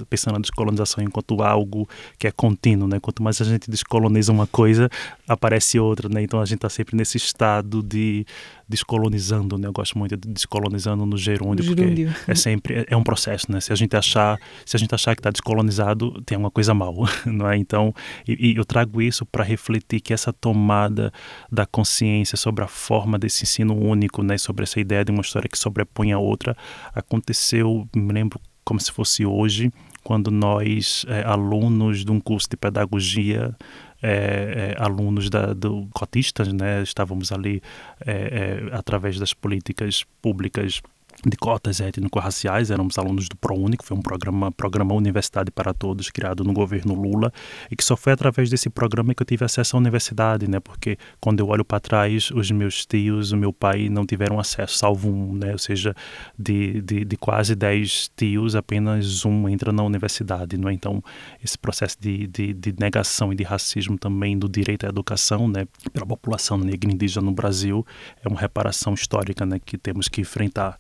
[0.10, 3.00] pensando na descolonização enquanto algo que é contínuo, né?
[3.00, 4.90] Quanto mais a gente descoloniza uma coisa,
[5.28, 6.22] aparece outra, né?
[6.22, 8.26] Então a gente está sempre nesse estado de
[8.68, 9.68] descolonizando, né?
[9.68, 12.08] Eu gosto muito de descolonizando no gerúndio, gerúndio.
[12.08, 13.62] porque é sempre é, é um processo, né?
[13.62, 16.96] Se a gente achar, se a gente achar que está descolonizado, tem uma coisa mal,
[17.26, 17.58] não é?
[17.58, 17.94] Então,
[18.28, 21.12] e, e eu trago isso para refletir que essa tomada
[21.52, 25.50] da consciência sobre a forma desse ensino único, né, sobre essa ideia de uma história
[25.50, 26.56] que sobrepõe a outra,
[26.94, 29.72] aconteceu, me lembro como se fosse hoje,
[30.04, 33.56] quando nós, é, alunos de um curso de pedagogia,
[34.02, 37.62] é, é, alunos da, do cotistas, né, estávamos ali
[38.06, 40.82] é, através das políticas públicas
[41.30, 46.10] de cotas étnico-raciais, éramos alunos do ProUni, que foi um programa, programa Universidade para Todos,
[46.10, 47.32] criado no governo Lula,
[47.70, 50.60] e que só foi através desse programa que eu tive acesso à universidade, né?
[50.60, 54.78] Porque quando eu olho para trás, os meus tios, o meu pai não tiveram acesso,
[54.78, 55.52] salvo um, né?
[55.52, 55.94] Ou seja,
[56.38, 60.74] de, de, de quase 10 tios, apenas um entra na universidade, é?
[60.74, 61.04] Então,
[61.44, 65.68] esse processo de, de, de negação e de racismo também do direito à educação, né?
[65.92, 67.86] Pela população negra indígena no Brasil,
[68.24, 69.60] é uma reparação histórica, né?
[69.64, 70.78] Que temos que enfrentar.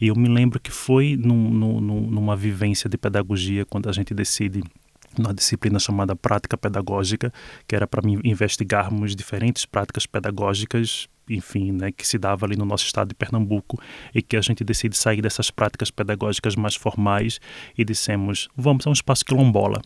[0.00, 4.14] E eu me lembro que foi num, num, numa vivência de pedagogia, quando a gente
[4.14, 4.62] decide
[5.16, 7.32] numa disciplina chamada prática pedagógica,
[7.66, 12.84] que era para investigarmos diferentes práticas pedagógicas, enfim, né, que se dava ali no nosso
[12.84, 13.80] estado de Pernambuco
[14.14, 17.40] e que a gente decide sair dessas práticas pedagógicas mais formais
[17.76, 19.82] e dissemos, vamos a um espaço quilombola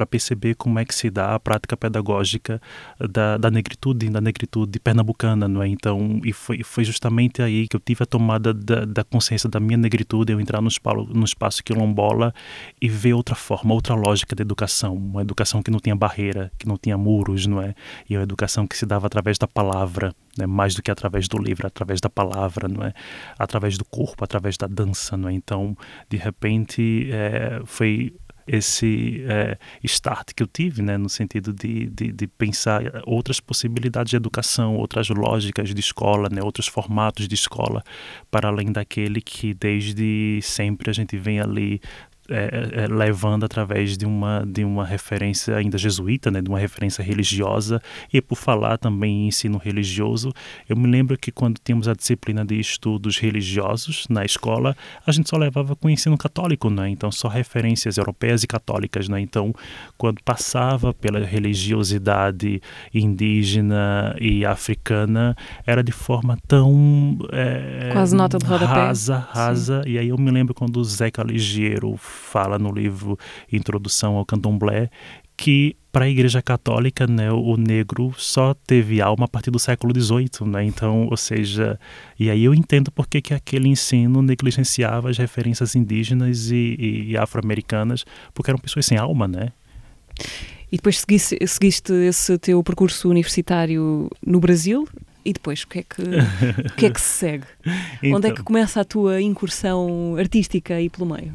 [0.00, 2.60] para perceber como é que se dá a prática pedagógica
[2.98, 5.68] da, da negritude, da negritude pernambucana, não é?
[5.68, 9.60] Então, e foi, foi justamente aí que eu tive a tomada da, da consciência da
[9.60, 12.32] minha negritude, eu entrar no espaço, no espaço quilombola
[12.80, 16.66] e ver outra forma, outra lógica de educação, uma educação que não tinha barreira, que
[16.66, 17.74] não tinha muros, não é?
[18.08, 20.46] E uma educação que se dava através da palavra, né?
[20.46, 22.94] mais do que através do livro, através da palavra, não é?
[23.38, 25.34] Através do corpo, através da dança, não é?
[25.34, 25.76] Então,
[26.08, 28.14] de repente, é, foi
[28.52, 34.10] esse é, start que eu tive, né, no sentido de, de, de, pensar outras possibilidades
[34.10, 37.84] de educação, outras lógicas de escola, né, outros formatos de escola,
[38.28, 41.80] para além daquele que desde sempre a gente vem ali
[42.30, 47.02] é, é, levando através de uma, de uma referência ainda jesuíta, né, de uma referência
[47.02, 50.32] religiosa, e por falar também em ensino religioso,
[50.68, 55.28] eu me lembro que quando tínhamos a disciplina de estudos religiosos na escola, a gente
[55.28, 59.52] só levava com o ensino católico, né, então só referências europeias e católicas, né, então
[59.98, 62.62] quando passava pela religiosidade
[62.94, 67.18] indígena e africana, era de forma tão...
[67.32, 68.72] É, Quase nota de rodapé.
[68.72, 69.90] Rasa, rasa, Sim.
[69.90, 73.18] e aí eu me lembro quando o Zeca Ligeiro fala no livro
[73.50, 74.90] Introdução ao Candomblé
[75.40, 79.98] que para a Igreja Católica, né, o negro só teve alma a partir do século
[79.98, 80.62] XVIII, né?
[80.62, 81.80] Então, ou seja,
[82.18, 87.10] e aí eu entendo por que, que aquele ensino negligenciava as referências indígenas e, e,
[87.12, 88.04] e afro-americanas,
[88.34, 89.48] porque eram pessoas sem alma, né?
[90.70, 94.86] E depois seguiste, seguiste esse teu percurso universitário no Brasil,
[95.24, 97.46] e depois, o que é que, o que, é que se segue?
[98.02, 101.34] Então, Onde é que começa a tua incursão artística aí pelo meio?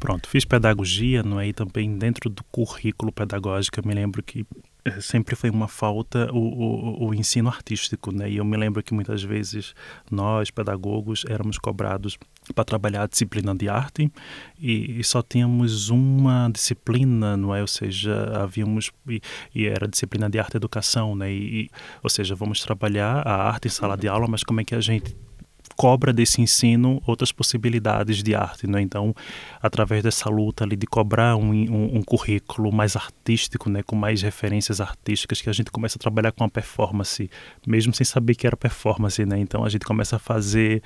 [0.00, 1.48] Pronto, fiz pedagogia, não é?
[1.48, 4.46] E também dentro do currículo pedagógico, eu me lembro que
[4.82, 8.30] eh, sempre foi uma falta o, o, o, ensino artístico, né?
[8.30, 9.74] E eu me lembro que muitas vezes
[10.10, 12.16] nós, pedagogos, éramos cobrados
[12.54, 14.10] para trabalhar a disciplina de arte
[14.58, 17.60] e, e, só tínhamos uma disciplina, não é?
[17.60, 19.20] Ou seja, havíamos e,
[19.54, 21.30] e era disciplina de arte e educação, né?
[21.30, 21.68] E,
[22.02, 24.80] ou seja, vamos trabalhar a arte em sala de aula, mas como é que a
[24.80, 25.14] gente
[25.80, 28.82] cobra desse ensino outras possibilidades de arte, né?
[28.82, 29.14] Então,
[29.62, 33.82] através dessa luta ali de cobrar um, um, um, currículo mais artístico, né?
[33.82, 37.30] Com mais referências artísticas, que a gente começa a trabalhar com a performance,
[37.66, 39.38] mesmo sem saber que era performance, né?
[39.38, 40.82] Então, a gente começa a fazer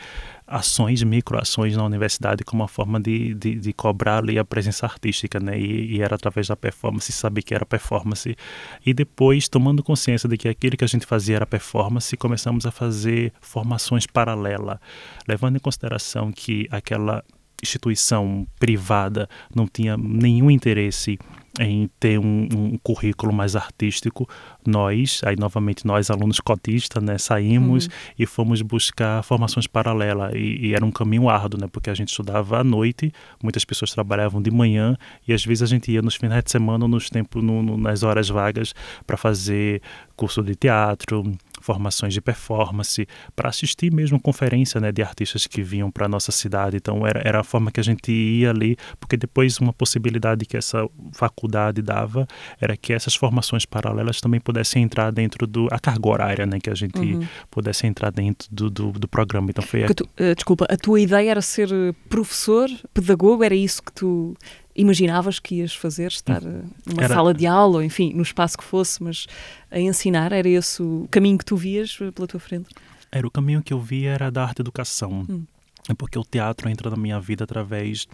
[0.47, 5.41] ações, microações na universidade como uma forma de, de, de cobrar ali a presença artística,
[5.41, 5.59] né?
[5.59, 8.37] E, e, era através da performance, saber que era performance.
[8.85, 12.71] E depois, tomando consciência de que aquilo que a gente fazia era performance, começamos a
[12.71, 14.79] fazer formações paralelas,
[15.27, 17.25] levando em consideração que aquela
[17.63, 21.19] instituição privada não tinha nenhum interesse
[21.61, 24.29] em ter um, um, currículo mais artístico,
[24.67, 27.93] nós, aí novamente nós alunos cotistas, né, saímos uhum.
[28.19, 32.09] e fomos buscar formações paralelas e, e, era um caminho árduo, né, porque a gente
[32.09, 33.13] estudava à noite,
[33.43, 34.97] muitas pessoas trabalhavam de manhã
[35.29, 38.03] e às vezes a gente ia nos finais de semana, nos tempos, no, no, nas
[38.03, 38.75] horas vagas
[39.07, 39.81] para fazer
[40.17, 41.23] curso de teatro,
[41.65, 46.31] formações de performance, para assistir mesmo conferência né, de artistas que vinham para a nossa
[46.31, 46.77] cidade.
[46.77, 50.59] Então era, era a forma que a gente ia ali, porque depois uma possibilidade que
[50.59, 52.29] essa faculdade dava
[52.61, 56.69] era que essas formações paralelas também pudessem entrar dentro do a carga horária, né, que
[56.69, 57.27] a gente uhum.
[57.51, 59.49] pudesse entrar dentro do, do, do programa.
[59.49, 61.69] Então foi tu, uh, desculpa, a tua ideia era ser
[62.11, 64.37] professor, pedagogo, era isso que tu
[64.75, 66.65] imaginavas que ias fazer, estar hum.
[66.87, 67.15] numa era...
[67.15, 69.27] sala de aula, ou enfim, no espaço que fosse, mas
[69.71, 72.69] a ensinar, era esse o caminho que tu vias pela tua frente?
[73.11, 75.25] Era o caminho que eu via era da arte educação.
[75.29, 75.45] Hum.
[75.89, 78.09] É porque o teatro entra na minha vida através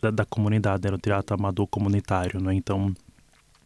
[0.00, 2.54] da, da comunidade, era o teatro amador comunitário, né?
[2.54, 2.94] Então,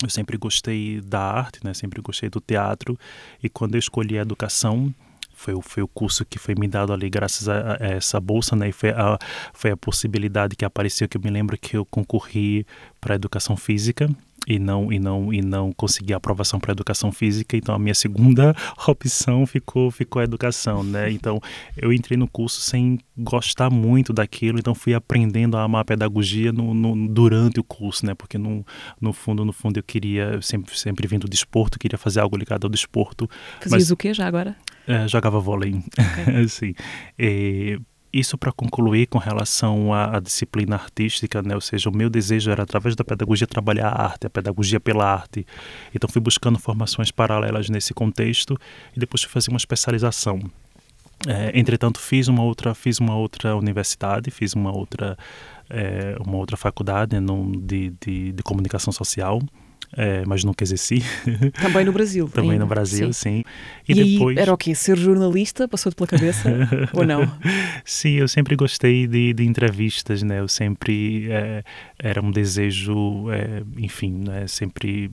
[0.02, 1.74] eu sempre gostei da arte, né?
[1.74, 2.98] Sempre gostei do teatro
[3.42, 4.94] e quando eu escolhi a educação,
[5.40, 8.68] foi, foi o curso que foi me dado ali graças a, a essa bolsa, né?
[8.68, 9.18] E foi a,
[9.54, 12.66] foi a possibilidade que apareceu, que eu me lembro que eu concorri
[13.00, 14.08] para educação física
[14.46, 17.56] e não e não e não consegui aprovação para educação física.
[17.56, 18.54] Então a minha segunda
[18.86, 21.10] opção ficou ficou a educação né?
[21.10, 21.40] Então
[21.74, 24.58] eu entrei no curso sem gostar muito daquilo.
[24.58, 28.14] Então fui aprendendo a amar a pedagogia no, no, durante o curso né?
[28.14, 28.64] Porque no,
[29.00, 32.64] no fundo no fundo eu queria sempre sempre vindo do desporto queria fazer algo ligado
[32.64, 33.26] ao desporto.
[33.60, 34.54] Fazias mas, o que já agora
[34.90, 36.34] é, jogava vôlei, okay.
[36.42, 36.74] assim.
[37.16, 37.78] E
[38.12, 41.54] isso para concluir com relação à, à, disciplina artística, né?
[41.54, 45.04] Ou seja, o meu desejo era através da pedagogia trabalhar a arte, a pedagogia pela
[45.04, 45.46] arte.
[45.94, 48.58] Então fui buscando formações paralelas nesse contexto
[48.96, 50.40] e depois fui fazer uma especialização.
[51.28, 55.16] É, entretanto, fiz uma outra, fiz uma outra universidade, fiz uma outra,
[55.68, 57.26] é, uma outra faculdade né,
[57.58, 59.40] de, de, de comunicação social
[59.96, 61.02] é, mas nunca exerci.
[61.60, 62.28] Também no Brasil.
[62.28, 62.64] Também ainda.
[62.64, 63.42] no Brasil, sim.
[63.42, 63.44] sim.
[63.88, 64.36] E, e, depois...
[64.36, 64.74] era o quê?
[64.74, 65.66] Ser jornalista?
[65.66, 66.48] Passou-te pela cabeça
[66.94, 67.30] ou não?
[67.84, 70.40] Sim, eu sempre gostei de, de entrevistas, né?
[70.40, 71.64] Eu sempre é,
[71.98, 74.46] era um desejo, é, enfim, né?
[74.46, 75.10] Sempre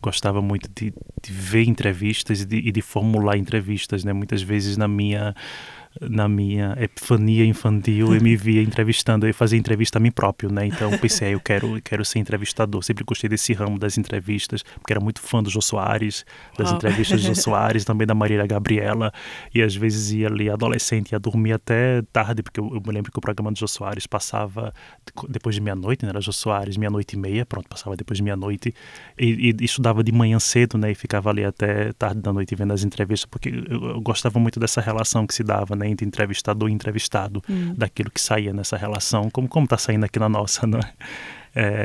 [0.00, 0.92] gostava muito de,
[1.22, 4.12] de ver entrevistas e de, e de formular entrevistas, né?
[4.12, 5.34] Muitas vezes na minha
[6.00, 10.66] na minha epifania infantil, eu me via entrevistando, eu fazia entrevista a mim próprio, né?
[10.66, 12.82] Então pensei, eu quero, eu quero ser entrevistador.
[12.82, 16.24] Sempre gostei desse ramo das entrevistas, porque era muito fã do Jô Soares,
[16.56, 16.76] das oh.
[16.76, 19.12] entrevistas do Jô Soares, também da Marília Gabriela,
[19.54, 23.10] e às vezes ia ali adolescente, ia dormir até tarde, porque eu, eu me lembro
[23.10, 24.72] que o programa do Jô Soares passava
[25.28, 26.10] depois de meia-noite, né?
[26.10, 28.74] Era Jô Soares, meia-noite e meia, pronto, passava depois de meia-noite,
[29.18, 30.90] e, e, estudava de manhã cedo, né?
[30.90, 34.60] E ficava ali até tarde da noite vendo as entrevistas, porque eu, eu gostava muito
[34.60, 35.85] dessa relação que se dava, né?
[35.86, 37.74] Entre entrevistador e entrevistado, hum.
[37.76, 40.92] daquilo que saía nessa relação, como como está saindo aqui na nossa, não é?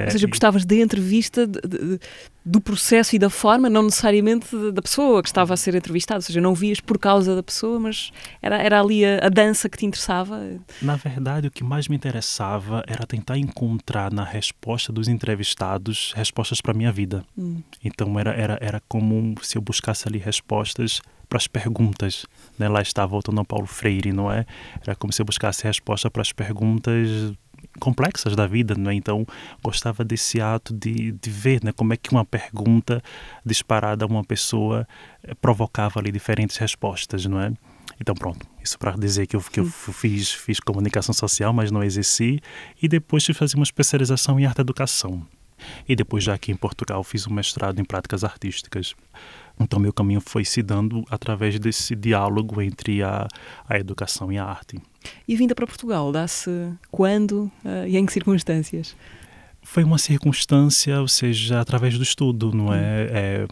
[0.06, 2.00] Ou seja, gostavas da entrevista, de, de,
[2.44, 6.18] do processo e da forma, não necessariamente da pessoa que estava a ser entrevistada.
[6.18, 8.12] Ou seja, não vias por causa da pessoa, mas
[8.42, 10.42] era, era ali a, a, dança que te interessava.
[10.82, 16.60] Na verdade, o que mais me interessava era tentar encontrar na resposta dos entrevistados respostas
[16.60, 17.24] para a minha vida.
[17.38, 17.62] Hum.
[17.84, 22.26] Então era, era, era como se eu buscasse ali respostas para as perguntas.
[22.60, 22.68] Né?
[22.68, 24.46] Lá está, voltando ao Paulo Freire, não é?
[24.86, 27.34] Era como se eu buscasse resposta para as perguntas
[27.80, 28.94] complexas da vida, não é?
[28.94, 29.26] Então,
[29.64, 33.02] gostava desse ato de, de ver né, como é que uma pergunta
[33.46, 34.88] disparada a uma pessoa
[35.24, 37.52] eh, provocava ali diferentes respostas, não é?
[38.00, 41.84] Então, pronto, isso para dizer que eu, que eu fiz, fiz comunicação social, mas não
[41.84, 42.42] exerci,
[42.82, 45.26] e depois fazer uma especialização em arte educação.
[45.88, 48.96] E depois, já aqui em Portugal, fiz um mestrado em práticas artísticas.
[49.60, 53.28] Então, meu caminho foi se dando através desse diálogo entre a,
[53.68, 54.80] a educação e a arte.
[55.28, 56.50] E a vinda para Portugal dá-se
[56.90, 58.96] quando uh, e em que circunstâncias?
[59.64, 63.10] Foi uma circunstância, ou seja, através do estudo, não é?
[63.12, 63.46] é?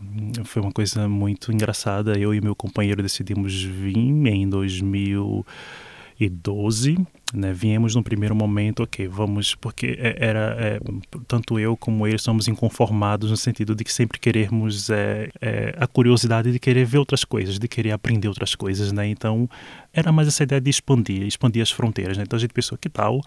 [0.44, 2.18] Foi uma coisa muito engraçada.
[2.18, 6.98] Eu e meu companheiro decidimos vir em 2012
[7.34, 10.80] né, viemos no primeiro momento, ok, vamos, porque é, era é,
[11.28, 15.86] tanto eu como ele somos inconformados no sentido de que sempre queremos é, é, a
[15.86, 19.08] curiosidade de querer ver outras coisas, de querer aprender outras coisas, né?
[19.08, 19.48] Então
[19.94, 22.18] era mais essa ideia de expandir, expandir as fronteiras.
[22.18, 22.24] Né?
[22.24, 23.22] Então a gente pensou que tal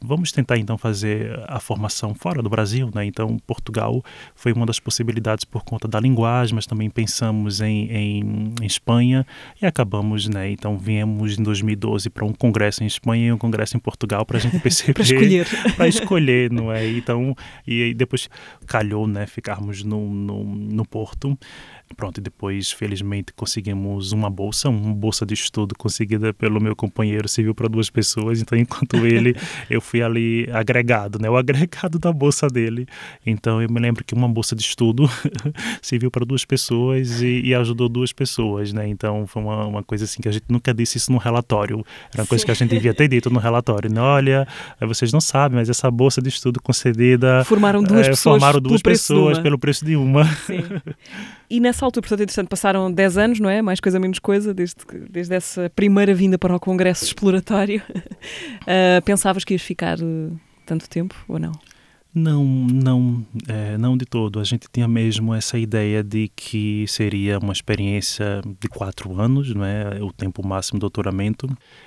[0.00, 3.04] vamos tentar então fazer a formação fora do Brasil, né?
[3.04, 8.54] Então Portugal foi uma das possibilidades por conta da linguagem, mas também pensamos em, em,
[8.60, 9.26] em Espanha
[9.60, 10.50] e acabamos, né?
[10.50, 14.38] Então viemos em 2012 para um congresso em Espanha e um congresso em Portugal para
[14.38, 16.86] a gente perceber, para escolher, para escolher, não é?
[16.88, 17.34] Então
[17.66, 18.28] e depois
[18.66, 19.26] calhou, né?
[19.26, 21.38] Ficarmos no, no, no Porto.
[21.94, 27.28] Pronto, e depois, felizmente, conseguimos uma bolsa, uma bolsa de estudo conseguida pelo meu companheiro,
[27.28, 28.40] serviu para duas pessoas.
[28.40, 29.36] Então, enquanto ele,
[29.70, 31.30] eu fui ali agregado, né?
[31.30, 32.86] O agregado da bolsa dele.
[33.24, 35.08] Então, eu me lembro que uma bolsa de estudo
[35.80, 38.86] serviu para duas pessoas e, e, ajudou duas pessoas, né?
[38.88, 41.84] Então, foi uma, uma coisa assim que a gente nunca disse isso no relatório.
[42.12, 42.46] Era uma coisa Sim.
[42.46, 43.90] que a gente devia ter dito no relatório.
[43.90, 44.00] Né?
[44.00, 44.46] Olha,
[44.80, 47.44] vocês não sabem, mas essa bolsa de estudo concedida.
[47.44, 48.40] Formaram duas é, pessoas.
[48.40, 50.24] Formaram duas pessoas pelo preço de uma.
[50.24, 50.62] Sim.
[51.48, 53.62] E nessa altura, portanto, interessante, passaram 10 anos, não é?
[53.62, 54.76] Mais coisa, menos coisa, desde,
[55.10, 57.82] desde essa primeira vinda para o Congresso exploratório.
[57.90, 61.52] Uh, pensavas que ias ficar uh, tanto tempo ou não?
[62.18, 64.40] Não, não, é, não de todo.
[64.40, 69.62] A gente tinha mesmo essa ideia de que seria uma experiência de quatro anos, não
[69.62, 70.02] é?
[70.02, 71.46] O tempo máximo do doutoramento.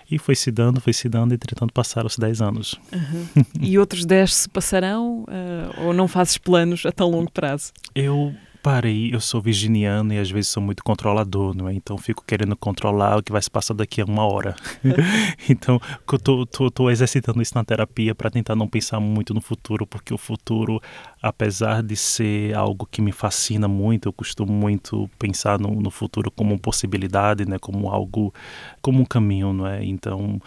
[0.10, 2.80] E foi se dando, foi se dando, entretanto passaram os dez anos.
[2.93, 3.43] Uhum.
[3.60, 5.24] e outros dez se passarão?
[5.24, 7.74] Uh, ou não fazes planos a tão longo prazo?
[7.95, 8.32] Eu
[8.62, 11.74] parei, eu sou virginiano e às vezes sou muito controlador, não é?
[11.74, 14.55] Então fico querendo controlar o que vai se passar daqui a uma hora.
[15.49, 15.80] então
[16.12, 19.88] eu tô, tô, tô, exercitando isso na terapia para tentar não pensar muito no futuro,
[19.88, 20.82] porque o futuro,
[21.22, 26.30] apesar de ser algo que me fascina muito, eu costumo muito pensar no, no futuro
[26.30, 27.57] como uma possibilidade, né?
[27.60, 28.34] Como algo,
[28.82, 29.84] como um caminho, não é?
[29.86, 30.39] Então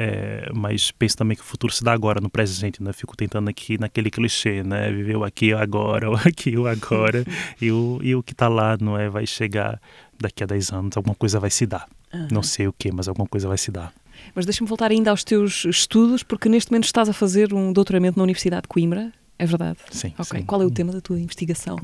[0.00, 2.92] é, mas penso também que o futuro se dá agora, no presente, né?
[2.92, 4.92] Fico tentando aqui naquele clichê, né?
[4.92, 7.24] Viver o aqui o agora, o aqui o agora.
[7.60, 9.08] e, o, e o que está lá, não é?
[9.08, 9.80] Vai chegar
[10.16, 11.88] daqui a 10 anos, alguma coisa vai se dar.
[12.14, 12.28] Uhum.
[12.30, 13.92] Não sei o que, mas alguma coisa vai se dar.
[14.36, 18.18] Mas deixa-me voltar ainda aos teus estudos, porque neste momento estás a fazer um doutoramento
[18.18, 19.78] na Universidade de Coimbra, é verdade?
[19.90, 20.14] Sim.
[20.16, 20.38] Ok.
[20.38, 20.46] Sim.
[20.46, 21.76] Qual é o tema da tua investigação?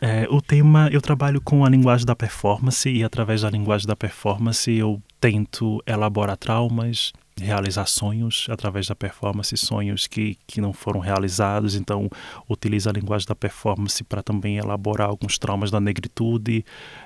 [0.00, 3.94] É, o tema, eu trabalho com a linguagem da performance e através da linguagem da
[3.94, 11.00] performance eu tento elaborar traumas, realizar sonhos através da performance, sonhos que, que não foram
[11.00, 11.74] realizados.
[11.74, 12.08] Então,
[12.48, 16.64] utiliza a linguagem da performance para também elaborar alguns traumas da negritude,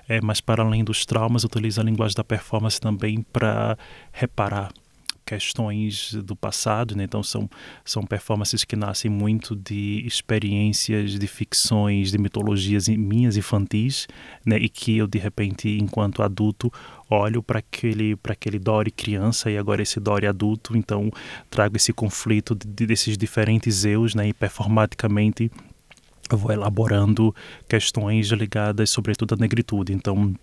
[0.08, 3.78] é, mas para além dos traumas, utiliza a linguagem da performance também para
[4.12, 4.72] reparar
[5.24, 7.04] questões do passado, né?
[7.04, 7.48] então são,
[7.84, 14.06] são performances que nascem muito de experiências, de ficções, de mitologias minhas infantis,
[14.44, 14.56] né?
[14.58, 16.72] e que eu de repente, enquanto adulto,
[17.08, 21.10] olho para aquele, aquele Dory criança e agora esse Dory adulto, então
[21.50, 24.28] trago esse conflito de, desses diferentes eus né?
[24.28, 25.50] e performaticamente
[26.30, 27.34] eu vou elaborando
[27.68, 29.92] questões ligadas sobretudo à negritude.
[29.92, 30.34] Então,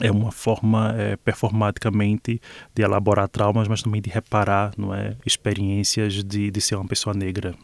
[0.00, 2.40] é uma forma é, performaticamente
[2.74, 7.14] de elaborar traumas, mas também de reparar não é, experiências de, de ser uma pessoa
[7.14, 7.54] negra.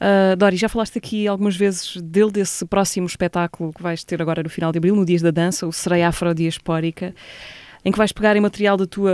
[0.00, 4.42] Uh, Dori, já falaste aqui algumas vezes dele, desse próximo espetáculo que vais ter agora
[4.42, 7.14] no final de abril, no Dias da Dança, o Sereia Afrodiaspórica,
[7.84, 9.12] em que vais pegar em material da tua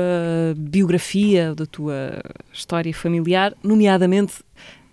[0.56, 2.20] biografia, da tua
[2.52, 4.42] história familiar, nomeadamente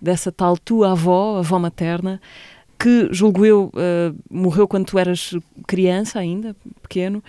[0.00, 2.20] dessa tal tua avó, avó materna,
[2.78, 5.36] que, julgo eu, uh, morreu quando tu eras
[5.68, 7.22] criança ainda, pequeno,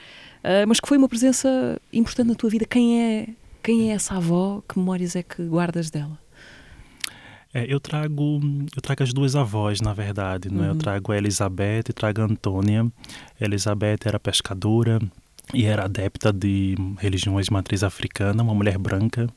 [0.43, 2.65] uh, mas que foi uma presença importante na tua vida.
[2.65, 3.27] Quem é,
[3.61, 4.61] quem é essa avó?
[4.67, 6.17] Que memórias é que guardas dela?
[7.53, 8.39] É, eu trago
[8.75, 10.49] eu trago as duas avós, na verdade.
[10.49, 10.55] Uhum.
[10.55, 10.69] Né?
[10.69, 12.85] Eu trago a Elizabeth e trago a Antônia.
[13.39, 14.99] A Elizabeth era pescadora,
[15.53, 19.27] e era adepta de religiões de matriz africana, uma mulher branca,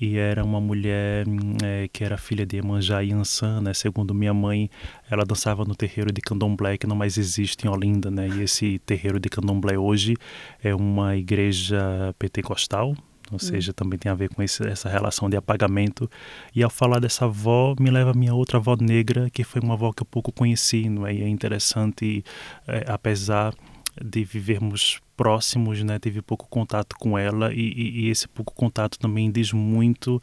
[0.00, 1.26] e era uma mulher
[1.64, 3.72] é, que era filha de Emanjá Yansan, né?
[3.72, 4.70] Segundo minha mãe,
[5.10, 8.28] ela dançava no terreiro de Candomblé, que não mais existe em Olinda, né?
[8.28, 10.14] E esse terreiro de Candomblé hoje
[10.62, 12.88] é uma igreja pentecostal,
[13.30, 13.38] ou hum.
[13.38, 16.10] seja, também tem a ver com esse, essa relação de apagamento.
[16.54, 19.74] E ao falar dessa avó, me leva a minha outra avó negra, que foi uma
[19.74, 21.14] avó que eu pouco conheci, não é?
[21.14, 22.22] E é interessante,
[22.68, 23.54] é, apesar
[23.98, 25.98] de vivermos próximos, né?
[25.98, 30.20] Tive pouco contato com ela e, e, e esse pouco contato também diz muito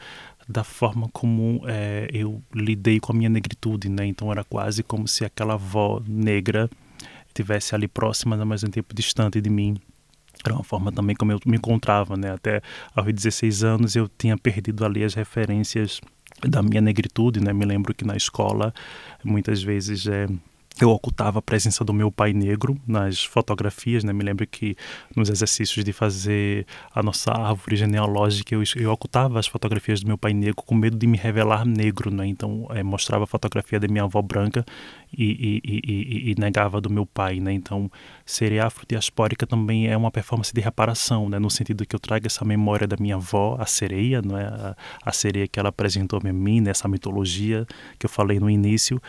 [0.47, 4.05] da forma como é, eu lidei com a minha negritude, né?
[4.05, 6.69] Então era quase como se aquela avó negra
[7.33, 9.77] tivesse ali próxima, mas mesmo tempo distante de mim.
[10.45, 12.31] Era uma forma também como eu me encontrava, né?
[12.31, 12.61] Até
[12.95, 15.99] aos 16 anos eu tinha perdido ali as referências
[16.47, 17.53] da minha negritude, né?
[17.53, 18.73] Me lembro que na escola
[19.23, 20.27] muitas vezes é,
[20.81, 24.11] eu ocultava a presença do meu pai negro nas fotografias, né?
[24.11, 24.75] Me lembro que
[25.15, 30.17] nos exercícios de fazer a nossa árvore genealógica, eu, eu ocultava as fotografias do meu
[30.17, 32.25] pai negro com medo de me revelar negro, né?
[32.25, 34.65] Então, é, mostrava a fotografia da minha avó branca
[35.15, 37.53] e, e, e, e, negava do meu pai, né?
[37.53, 37.91] Então,
[38.25, 41.37] ser afrodiaspórica também é uma performance de reparação, né?
[41.37, 44.45] No sentido que eu trago essa memória da minha avó, a sereia, não é?
[44.45, 47.67] A, a sereia que ela apresentou a mim, nessa mitologia
[47.99, 48.99] que eu falei no início,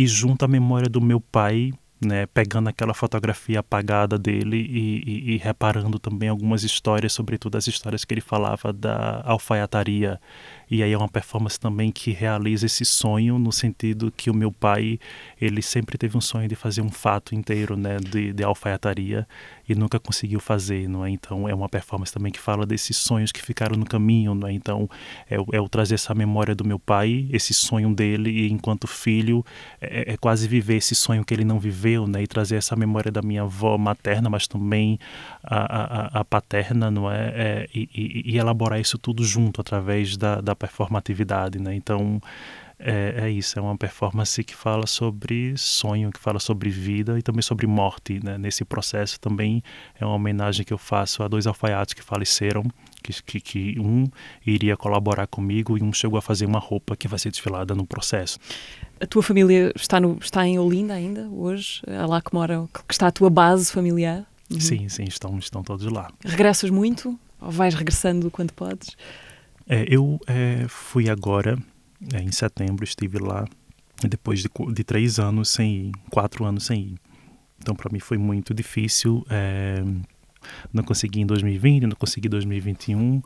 [0.00, 1.72] e junto à memória do meu pai,
[2.02, 7.66] né, pegando aquela fotografia apagada dele e, e, e, reparando também algumas histórias, sobretudo as
[7.66, 10.18] histórias que ele falava da alfaiataria.
[10.70, 14.50] E aí é uma performance também que realiza esse sonho no sentido que o meu
[14.50, 14.98] pai,
[15.38, 19.28] ele sempre teve um sonho de fazer um fato inteiro, né, de, de alfaiataria
[19.70, 21.10] e nunca conseguiu fazer, não é?
[21.10, 24.52] Então é uma performance também que fala desses sonhos que ficaram no caminho, não é?
[24.52, 24.90] Então
[25.30, 29.44] é, é o trazer essa memória do meu pai, esse sonho dele e enquanto filho
[29.80, 32.20] é, é, quase viver esse sonho que ele não viveu, né?
[32.20, 34.98] E trazer essa memória da minha avó materna, mas também
[35.40, 37.32] a, a, a paterna, não é?
[37.36, 41.76] é e, e, elaborar isso tudo junto através da, da performatividade, né?
[41.76, 42.20] Então
[42.82, 47.22] é, é, isso, é uma performance que fala sobre sonho, que fala sobre vida e
[47.22, 48.38] também sobre morte, né?
[48.38, 49.62] Nesse processo também
[49.98, 52.64] é uma homenagem que eu faço a dois alfaiates que faleceram,
[53.02, 54.06] que, que, que um
[54.46, 57.86] iria colaborar comigo e um chegou a fazer uma roupa que vai ser desfilada no
[57.86, 58.38] processo.
[58.98, 61.82] A tua família está, no, está em Olinda ainda, hoje?
[61.86, 64.24] É lá que mora, que está a tua base familiar?
[64.50, 64.58] Uhum.
[64.58, 66.10] Sim, sim, estão, estão todos lá.
[66.24, 67.18] Regressas muito?
[67.40, 68.96] Ou vais regressando quando podes?
[69.68, 71.56] É, eu é, fui agora,
[72.12, 73.44] é, em setembro, estive lá,
[74.08, 76.98] depois de, de, três anos sem ir, quatro anos sem ir.
[77.58, 79.24] Então, para mim foi muito difícil.
[79.28, 79.82] É,
[80.72, 83.22] não consegui em 2020, não consegui em 2021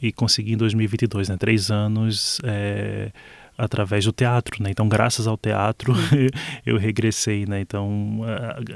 [0.00, 1.36] e consegui em 2022, né?
[1.36, 3.10] Três anos é,
[3.56, 4.70] através do teatro, né?
[4.70, 5.92] Então, graças ao teatro,
[6.64, 7.60] eu regressei, né?
[7.60, 8.20] Então,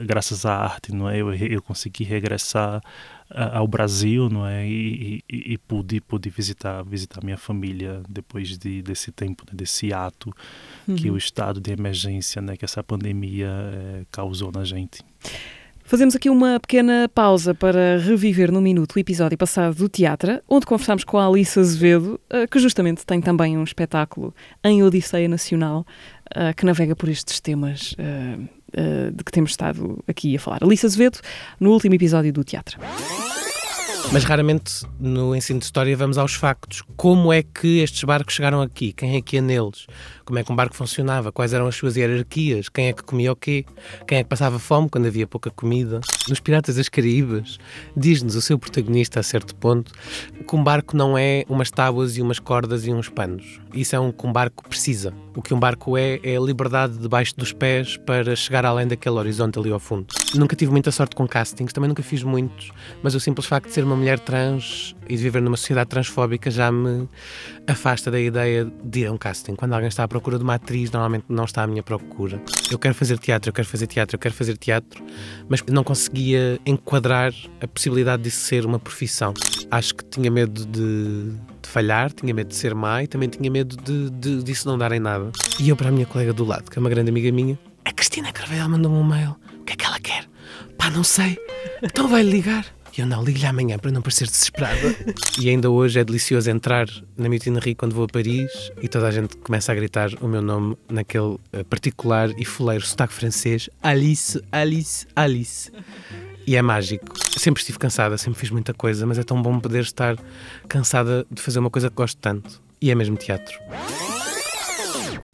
[0.05, 1.19] graças à arte, não é?
[1.19, 2.81] Eu, eu consegui regressar
[3.31, 4.67] ao Brasil, não é?
[4.67, 9.53] E, e, e, pude, pude visitar, visitar minha família depois de, desse tempo, né?
[9.55, 10.33] desse ato
[10.87, 10.95] uhum.
[10.95, 12.57] que o estado de emergência, né?
[12.57, 15.03] Que essa pandemia é, causou na gente.
[15.87, 20.67] Fazemos aqui uma pequena pausa para reviver no minuto o episódio passado do teatro, onde
[20.67, 24.35] conversámos com a Alice Azevedo, eh, que justamente tem também um espetáculo
[24.65, 25.87] em Odisseia Nacional,
[26.35, 30.65] eh, que navega por estes temas eh, de que temos estado aqui a falar.
[30.65, 31.21] Alice Azevedo,
[31.61, 32.81] no último episódio do teatro.
[34.13, 36.83] Mas raramente no ensino de história vamos aos factos.
[36.97, 38.93] Como é que estes barcos chegaram aqui?
[38.93, 39.87] Quem é que ia neles?
[40.27, 41.31] Como é que um barco funcionava?
[41.31, 42.69] Quais eram as suas hierarquias?
[42.69, 43.65] Quem é que comia o quê?
[44.09, 46.01] Quem é que passava fome quando havia pouca comida?
[46.29, 47.59] Nos Piratas das Caraíbas,
[47.97, 49.93] diz-nos o seu protagonista a certo ponto
[50.47, 53.61] que um barco não é umas tábuas e umas cordas e uns panos.
[53.73, 55.13] Isso é um que um barco precisa.
[55.35, 59.17] O que um barco é, é a liberdade debaixo dos pés para chegar além daquele
[59.17, 60.07] horizonte ali ao fundo.
[60.35, 62.73] Nunca tive muita sorte com castings, também nunca fiz muitos,
[63.03, 66.51] mas o simples facto de ser uma mulher trans e de viver numa sociedade transfóbica
[66.51, 67.09] já me
[67.67, 69.55] afasta da ideia de ir a um casting.
[69.55, 72.41] Quando alguém está à procura de uma atriz, normalmente não está à minha procura.
[72.71, 75.05] Eu quero fazer teatro, eu quero fazer teatro, eu quero fazer teatro,
[75.47, 79.35] mas não conseguia enquadrar a possibilidade disso ser uma profissão.
[79.71, 83.51] Acho que tinha medo de, de falhar, tinha medo de ser má e também tinha
[83.51, 85.31] medo de, de, disso não dar em nada.
[85.61, 87.93] E eu, para a minha colega do lado, que é uma grande amiga minha, a
[87.93, 89.37] Cristina Carvalho mandou-me um mail.
[89.61, 90.25] O que é que ela quer?
[90.79, 91.37] Pá, não sei.
[91.83, 92.76] Então vai-lhe ligar.
[92.97, 94.97] E eu não, ligo-lhe amanhã para não parecer desesperada.
[95.39, 96.87] e ainda hoje é delicioso entrar
[97.17, 100.41] na Mutinerie quando vou a Paris e toda a gente começa a gritar o meu
[100.41, 105.71] nome naquele uh, particular e fuleiro sotaque francês: Alice, Alice, Alice.
[106.47, 107.07] E é mágico.
[107.37, 110.17] Sempre estive cansada, sempre fiz muita coisa, mas é tão bom poder estar
[110.69, 112.63] cansada de fazer uma coisa que gosto tanto.
[112.81, 113.59] E é mesmo teatro.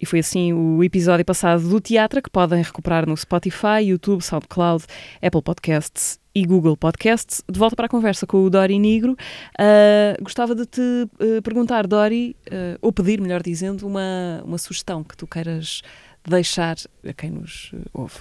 [0.02, 4.84] E foi assim o episódio passado do Teatro que podem recuperar no Spotify, YouTube, SoundCloud,
[5.22, 7.40] Apple Podcasts e Google Podcasts.
[7.48, 9.12] De volta para a conversa com o Dori Negro.
[9.12, 15.04] Uh, gostava de te uh, perguntar, Dori, uh, ou pedir, melhor dizendo, uma, uma sugestão
[15.04, 15.82] que tu queiras
[16.28, 16.74] deixar
[17.08, 18.16] a quem nos ouve.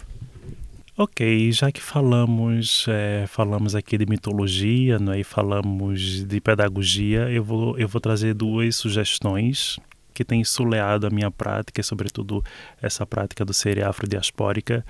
[0.96, 5.22] Ok, já que falamos é, falamos aqui de mitologia, não é?
[5.22, 9.80] e falamos de pedagogia, eu vou, eu vou trazer duas sugestões
[10.22, 12.44] que tem soleado a minha prática, sobretudo
[12.80, 14.86] essa prática do ser afrodiaspórica,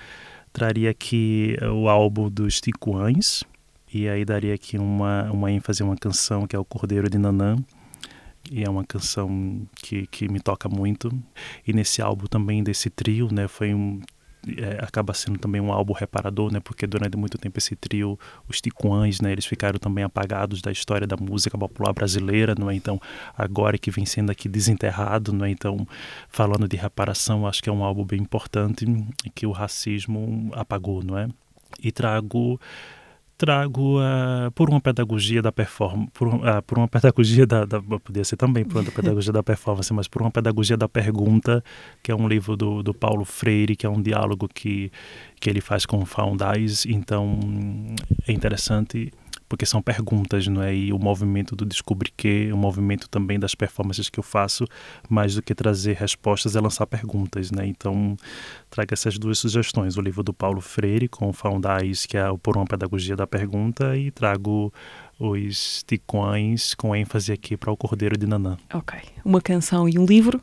[0.51, 3.43] traria aqui o álbum dos Ticuães,
[3.93, 7.17] e aí daria aqui uma, uma ênfase a uma canção que é o Cordeiro de
[7.17, 7.55] Nanã,
[8.51, 11.09] e é uma canção que, que me toca muito.
[11.65, 14.01] E nesse álbum também desse trio, né, foi um
[14.57, 16.59] é, acaba sendo também um álbum reparador, né?
[16.59, 19.31] Porque durante muito tempo esse trio, os Ticuãs, né?
[19.31, 22.75] Eles ficaram também apagados da história da música popular brasileira, não é?
[22.75, 22.99] Então,
[23.37, 25.51] agora que vem sendo aqui desenterrado, não é?
[25.51, 25.87] Então,
[26.29, 28.85] falando de reparação, acho que é um álbum bem importante
[29.35, 31.27] que o racismo apagou, não é?
[31.81, 32.59] E trago
[33.41, 38.23] trago uh, por uma pedagogia da performance, por, uh, por uma pedagogia da, da, podia
[38.23, 41.63] ser também por uma pedagogia da performance, mas por uma pedagogia da pergunta,
[42.03, 44.91] que é um livro do, do Paulo Freire, que é um diálogo que,
[45.39, 47.39] que ele faz com o Faundais, então
[48.27, 49.11] é interessante
[49.51, 50.73] porque são perguntas, não é?
[50.73, 54.65] E o movimento do descobrir que, o movimento também das performances que eu faço,
[55.09, 57.67] mais do que trazer respostas, é lançar perguntas, né?
[57.67, 58.15] Então,
[58.69, 62.37] trago essas duas sugestões: o livro do Paulo Freire, com o Faundais, que é o
[62.37, 64.71] Por uma Pedagogia da Pergunta, e trago
[65.19, 68.57] os ticões com ênfase aqui para o Cordeiro de Nanã.
[68.73, 68.97] Ok.
[69.23, 70.41] Uma canção e um livro.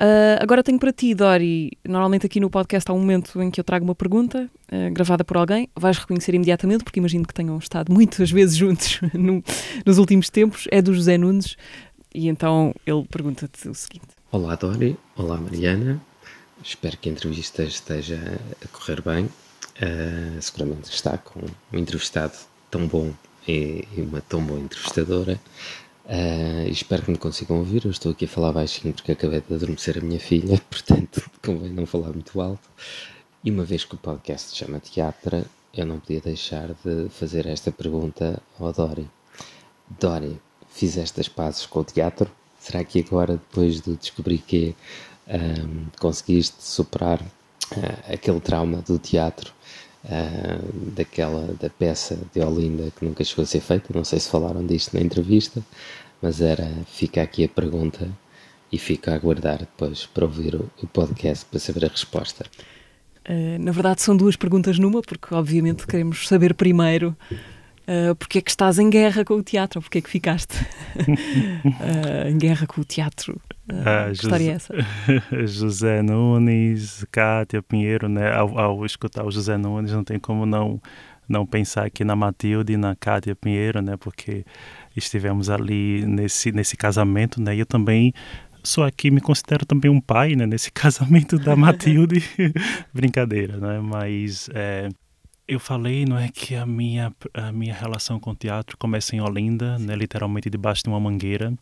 [0.00, 3.60] Uh, agora tenho para ti, Dori, normalmente aqui no podcast há um momento em que
[3.60, 7.58] eu trago uma pergunta uh, gravada por alguém, vais reconhecer imediatamente, porque imagino que tenham
[7.58, 9.44] estado muitas vezes juntos no,
[9.84, 11.54] nos últimos tempos, é do José Nunes,
[12.14, 14.08] e então ele pergunta-te o seguinte.
[14.32, 16.00] Olá Dori, olá Mariana,
[16.64, 21.40] espero que a entrevista esteja a correr bem, uh, seguramente está com
[21.70, 22.32] um entrevistado
[22.70, 23.12] tão bom
[23.46, 25.38] e, e uma tão boa entrevistadora,
[26.06, 27.84] Uh, espero que me consigam ouvir.
[27.84, 31.72] Eu estou aqui a falar baixinho porque acabei de adormecer a minha filha, portanto convém
[31.72, 32.68] não falar muito alto.
[33.44, 37.46] E uma vez que o podcast se chama Teatro, eu não podia deixar de fazer
[37.46, 39.08] esta pergunta ao Dori.
[39.98, 42.30] Dori, fizeste as pazes com o teatro?
[42.58, 44.74] Será que agora, depois de descobrir que
[45.26, 49.52] um, conseguiste superar uh, aquele trauma do teatro,
[50.04, 54.28] uh, daquela da peça de Olinda que nunca chegou a ser feita, não sei se
[54.28, 55.62] falaram disto na entrevista,
[56.20, 58.08] mas era, fica aqui a pergunta
[58.72, 62.44] e fica a aguardar depois para ouvir o, o podcast para saber a resposta.
[63.28, 67.16] Uh, na verdade, são duas perguntas numa, porque obviamente queremos saber primeiro
[67.90, 70.54] uh, porque é que estás em guerra com o teatro, porque é que ficaste
[70.96, 73.40] uh, em guerra com o teatro.
[73.68, 74.74] Uh, que história é essa?
[75.46, 78.32] José Nunes, Cátia Pinheiro, né?
[78.32, 80.80] Ao, ao, escutar o José Nunes, não tem como não
[81.28, 83.96] não pensar aqui na Matilde e na Cátia Pinheiro, né?
[83.96, 84.44] Porque
[84.96, 87.54] estivemos ali nesse, nesse casamento, né?
[87.54, 88.12] E eu também
[88.64, 90.44] sou aqui, me considero também um pai, né?
[90.44, 92.20] Nesse casamento da Matilde.
[92.92, 93.80] Brincadeira, né?
[93.80, 94.88] Mas é,
[95.50, 99.20] eu falei, não é, que a minha, a minha relação com o teatro começa em
[99.20, 99.96] Olinda, né?
[99.96, 101.52] Literalmente debaixo de uma mangueira.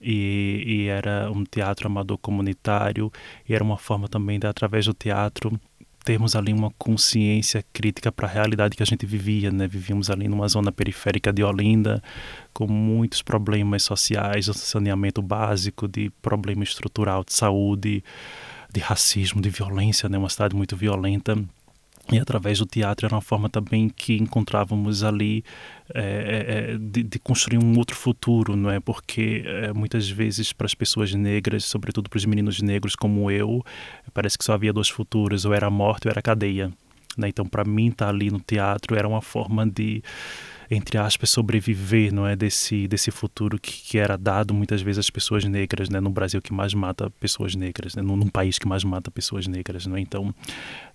[0.00, 3.12] E, e, era um teatro amador comunitário
[3.48, 5.58] e era uma forma também de através do teatro
[6.04, 9.66] termos ali uma consciência crítica para a realidade que a gente vivia, né?
[9.66, 12.02] Vivíamos ali numa zona periférica de Olinda,
[12.52, 18.04] com muitos problemas sociais, saneamento básico, de problema estrutural de saúde,
[18.72, 20.18] de racismo, de violência, né?
[20.18, 21.36] Uma cidade muito violenta.
[22.12, 25.42] E através do teatro era uma forma também que encontrávamos ali
[25.94, 28.78] é, é, de, de, construir um outro futuro, não é?
[28.78, 33.64] Porque é, muitas vezes para as pessoas negras, sobretudo para os meninos negros como eu,
[34.12, 36.70] parece que só havia dois futuros, ou era a morte ou era a cadeia.
[37.16, 37.28] Né?
[37.28, 40.02] Então, para mim, estar tá ali no teatro era uma forma de
[40.74, 45.10] entre aspas, sobreviver, não é, desse desse futuro que, que era dado muitas vezes às
[45.10, 48.66] pessoas negras, né, no Brasil que mais mata pessoas negras, né, num, num país que
[48.68, 50.00] mais mata pessoas negras, não é?
[50.00, 50.34] Então,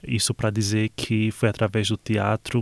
[0.06, 2.62] isso para dizer que foi através do teatro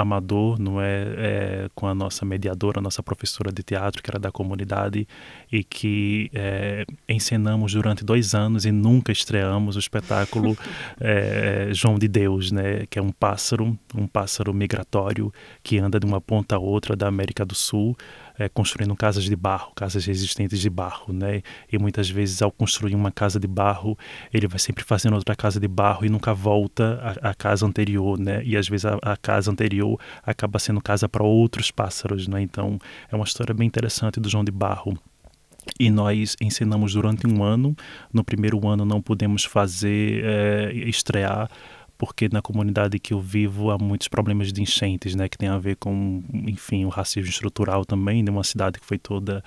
[0.00, 4.18] amador, não é, é, com a nossa mediadora, a nossa professora de teatro, que era
[4.18, 5.06] da comunidade,
[5.50, 10.56] e que é, encenamos durante dois anos e nunca estreamos o espetáculo
[11.00, 15.32] é, João de Deus, né, que é um pássaro, um pássaro migratório
[15.62, 17.96] que anda de uma ponta a outra da América do Sul,
[18.38, 21.42] é, construindo casas de barro, casas resistentes de barro, né?
[21.70, 23.98] E muitas vezes ao construir uma casa de barro,
[24.32, 28.42] ele vai sempre fazendo outra casa de barro e nunca volta à, casa anterior, né?
[28.44, 32.40] E às vezes a, a casa anterior acaba sendo casa para outros pássaros, né?
[32.40, 32.78] Então
[33.10, 34.96] é uma história bem interessante do João de Barro
[35.78, 37.76] e nós ensinamos durante um ano.
[38.12, 41.50] No primeiro ano não pudemos fazer é, estrear
[41.98, 45.58] porque na comunidade que eu vivo há muitos problemas de enchentes, né, que tem a
[45.58, 49.42] ver com, enfim, o racismo estrutural também, de uma cidade que foi toda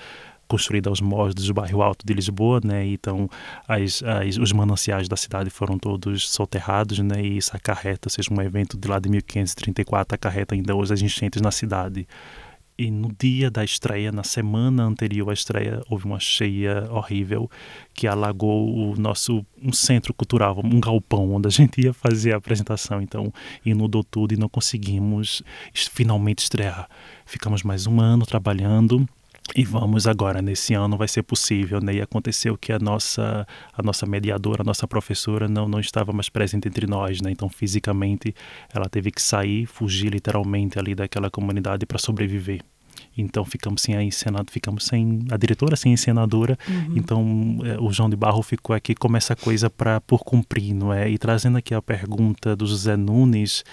[0.51, 2.85] construída aos moldes do bairro Alto de Lisboa, né?
[2.85, 3.29] Então,
[3.65, 7.23] as, as, os mananciais da cidade foram todos soterrados, né?
[7.23, 11.01] E isso acarreta, ou seja, um evento de lá de 1534 acarreta ainda hoje as
[11.01, 12.05] enchentes na cidade.
[12.81, 17.47] E no dia da estreia, na semana anterior à estreia, houve uma cheia horrível
[17.93, 22.37] que alagou o nosso um centro cultural, um galpão onde a gente ia fazer a
[22.37, 22.99] apresentação.
[22.99, 23.31] Então,
[23.63, 26.89] inundou tudo e não conseguimos finalmente estrear.
[27.23, 29.07] Ficamos mais um ano trabalhando
[29.55, 31.93] e vamos agora nesse ano vai ser possível, né?
[31.93, 36.29] E aconteceu que a nossa a nossa mediadora, a nossa professora não não estava mais
[36.29, 37.29] presente entre nós, né?
[37.29, 38.33] Então fisicamente
[38.73, 42.61] ela teve que sair, fugir literalmente ali daquela comunidade para sobreviver.
[43.17, 46.57] Então ficamos sem a encenadora, ficamos sem a diretora, sem a encenadora.
[46.67, 46.93] Uhum.
[46.95, 50.93] Então é, o João de Barro ficou aqui como essa coisa para por cumprir, não
[50.93, 51.09] é?
[51.09, 53.63] E trazendo aqui a pergunta do José Nunes,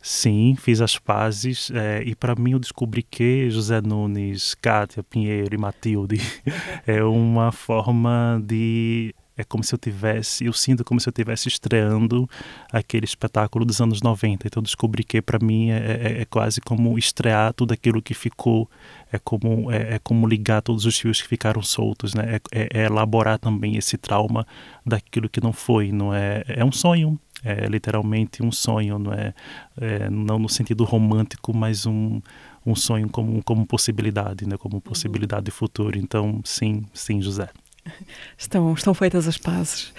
[0.00, 5.54] sim, fiz as pazes é, e para mim eu descobri que José Nunes, Cátia Pinheiro
[5.54, 6.20] e Matilde
[6.86, 11.46] é uma forma de é como se eu tivesse, eu sinto como se eu tivesse
[11.46, 12.28] estreando
[12.72, 14.48] aquele espetáculo dos anos 90.
[14.48, 18.68] Então descobri que para mim é, é, é, quase como estrear tudo aquilo que ficou,
[19.12, 22.40] é como é, é como ligar todos os fios que ficaram soltos, né?
[22.52, 24.44] É, é, é, elaborar também esse trauma
[24.84, 26.42] daquilo que não foi, não é?
[26.48, 29.32] É um sonho, é literalmente um sonho, não é?
[29.80, 32.20] é não no sentido romântico, mas um
[32.66, 34.56] um sonho como como possibilidade, né?
[34.56, 35.96] Como possibilidade de futuro.
[35.96, 37.48] Então, sim, sim, José.
[38.36, 39.92] Estão, estão feitas as pazes.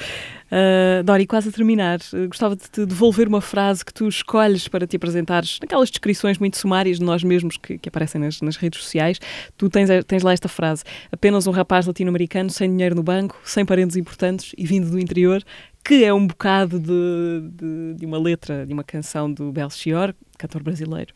[0.52, 4.68] Uh, Dori, quase a terminar, uh, gostava de te devolver uma frase que tu escolhes
[4.68, 8.56] para te apresentares naquelas descrições muito sumárias de nós mesmos que, que aparecem nas, nas,
[8.56, 9.20] redes sociais.
[9.56, 13.64] Tu tens, tens lá esta frase: apenas um rapaz latino-americano sem dinheiro no banco, sem
[13.64, 15.44] parentes importantes e vindo do interior,
[15.84, 20.64] que é um bocado de, de, de uma letra de uma canção do Belchior, cantor
[20.64, 21.14] brasileiro.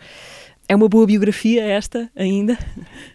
[0.74, 2.58] É uma boa biografia esta ainda?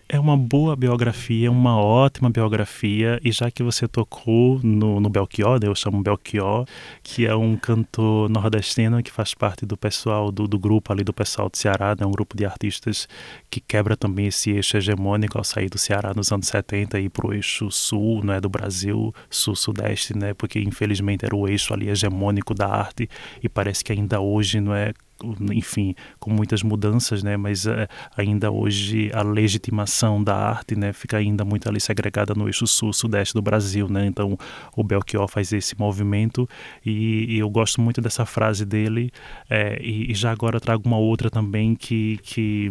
[0.08, 3.18] É uma boa biografia, uma ótima biografia.
[3.24, 6.66] E já que você tocou no, no Belchior, né, eu chamo Belchior,
[7.02, 11.12] que é um cantor nordestino que faz parte do pessoal, do, do grupo ali do
[11.12, 13.08] pessoal do Ceará, né, um grupo de artistas
[13.50, 17.08] que quebra também esse eixo hegemônico ao sair do Ceará nos anos 70 e ir
[17.08, 21.88] para o eixo sul né, do Brasil, sul-sudeste, né, porque infelizmente era o eixo ali
[21.88, 23.10] hegemônico da arte
[23.42, 24.92] e parece que ainda hoje não é
[25.52, 27.36] enfim, com muitas mudanças, né?
[27.36, 32.46] Mas é, ainda hoje a legitimação da arte, né, fica ainda muito ali segregada no
[32.46, 34.06] eixo sul-sudeste do Brasil, né?
[34.06, 34.38] Então
[34.76, 36.48] o Belchior faz esse movimento
[36.84, 39.10] e, e eu gosto muito dessa frase dele
[39.48, 42.70] é, e, e, já agora trago uma outra também que que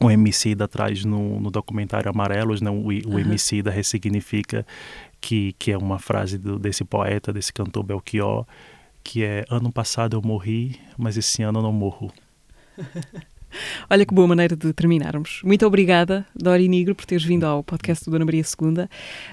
[0.00, 2.70] o MC da traz no, no documentário Amarelos, né?
[2.70, 3.18] O, o uhum.
[3.18, 4.64] MC da ressignifica
[5.20, 8.46] que, que é uma frase do, desse poeta, desse cantor Belchior,
[9.02, 12.12] que é ano passado eu morri, mas esse ano eu não morro.
[13.88, 15.40] Olha que boa maneira de terminarmos.
[15.42, 18.88] Muito obrigada, Dori Negro, por teres vindo ao podcast do Dona Maria II.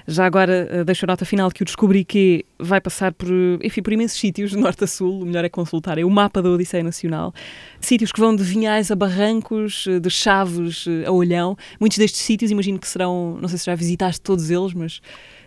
[0.06, 3.28] Já agora uh, deixo a nota final que o descobri que vai passar por,
[3.62, 5.22] enfim, por imensos sítios, de norte a sul.
[5.22, 7.34] O melhor é consultar, é o mapa da Odisseia Nacional.
[7.80, 11.56] Sítios que vão de Vinhais a Barrancos, eh, de Chaves eh, a Olhão.
[11.78, 15.00] Muitos destes sítios, imagino que serão, não sei se já visitaste todos eles, mas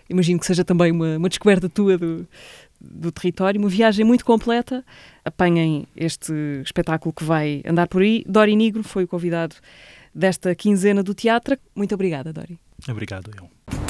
[0.10, 2.28] imagino que seja também uma, uma descoberta tua do,
[2.80, 4.84] do território, uma viagem muito completa.
[5.24, 8.24] Apanhem este espetáculo que vai andar por aí.
[8.28, 9.56] Dori Negro foi o convidado
[10.14, 11.58] desta quinzena do teatro.
[11.76, 12.60] Muito obrigada, Dori.
[12.88, 13.89] Obrigado, eu.